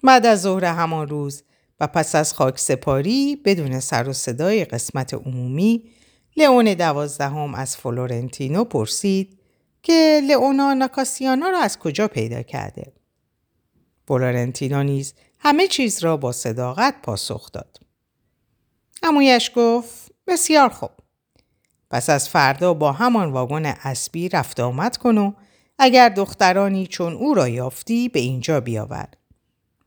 بعد 0.03 0.25
از 0.25 0.41
ظهر 0.41 0.65
همان 0.65 1.07
روز 1.07 1.43
و 1.79 1.87
پس 1.87 2.15
از 2.15 2.33
خاک 2.33 2.59
سپاری 2.59 3.35
بدون 3.35 3.79
سر 3.79 4.09
و 4.09 4.13
صدای 4.13 4.65
قسمت 4.65 5.13
عمومی 5.13 5.83
لئون 6.37 6.73
دوازدهم 6.73 7.55
از 7.55 7.77
فلورنتینو 7.77 8.63
پرسید 8.63 9.39
که 9.83 10.21
لئونا 10.27 10.73
ناکاسیانا 10.73 11.49
را 11.49 11.59
از 11.59 11.79
کجا 11.79 12.07
پیدا 12.07 12.41
کرده. 12.41 12.93
فلورنتینو 14.07 14.83
نیز 14.83 15.13
همه 15.39 15.67
چیز 15.67 16.03
را 16.03 16.17
با 16.17 16.31
صداقت 16.31 16.95
پاسخ 17.03 17.51
داد. 17.51 17.79
امویش 19.03 19.51
گفت 19.55 20.11
بسیار 20.27 20.69
خوب. 20.69 20.91
پس 21.91 22.09
از 22.09 22.29
فردا 22.29 22.73
با 22.73 22.91
همان 22.91 23.31
واگن 23.31 23.65
اسبی 23.65 24.29
رفت 24.29 24.59
آمد 24.59 24.97
کن 24.97 25.17
و 25.17 25.31
اگر 25.79 26.09
دخترانی 26.09 26.87
چون 26.87 27.13
او 27.13 27.33
را 27.33 27.47
یافتی 27.47 28.09
به 28.09 28.19
اینجا 28.19 28.59
بیاور. 28.59 29.07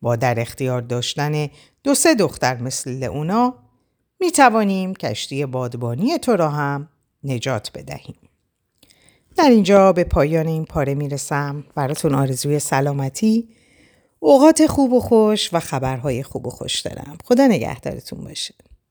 با 0.02 0.16
در 0.16 0.40
اختیار 0.40 0.80
داشتن 0.80 1.48
دو 1.84 1.94
سه 1.94 2.14
دختر 2.14 2.56
مثل 2.56 2.90
لئونا 2.90 3.54
می 4.20 4.30
توانیم 4.30 4.94
کشتی 4.94 5.46
بادبانی 5.46 6.18
تو 6.18 6.36
را 6.36 6.48
هم 6.48 6.88
نجات 7.24 7.70
بدهیم. 7.74 8.16
در 9.36 9.48
اینجا 9.48 9.92
به 9.92 10.04
پایان 10.04 10.46
این 10.46 10.64
پاره 10.64 10.94
می‌رسم 10.94 11.64
براتون 11.74 12.14
آرزوی 12.14 12.58
سلامتی 12.58 13.48
اوقات 14.18 14.66
خوب 14.66 14.92
و 14.92 15.00
خوش 15.00 15.54
و 15.54 15.60
خبرهای 15.60 16.22
خوب 16.22 16.46
و 16.46 16.50
خوش 16.50 16.80
دارم 16.80 17.18
خدا 17.24 17.46
نگهدارتون 17.46 18.24
باشه 18.24 18.54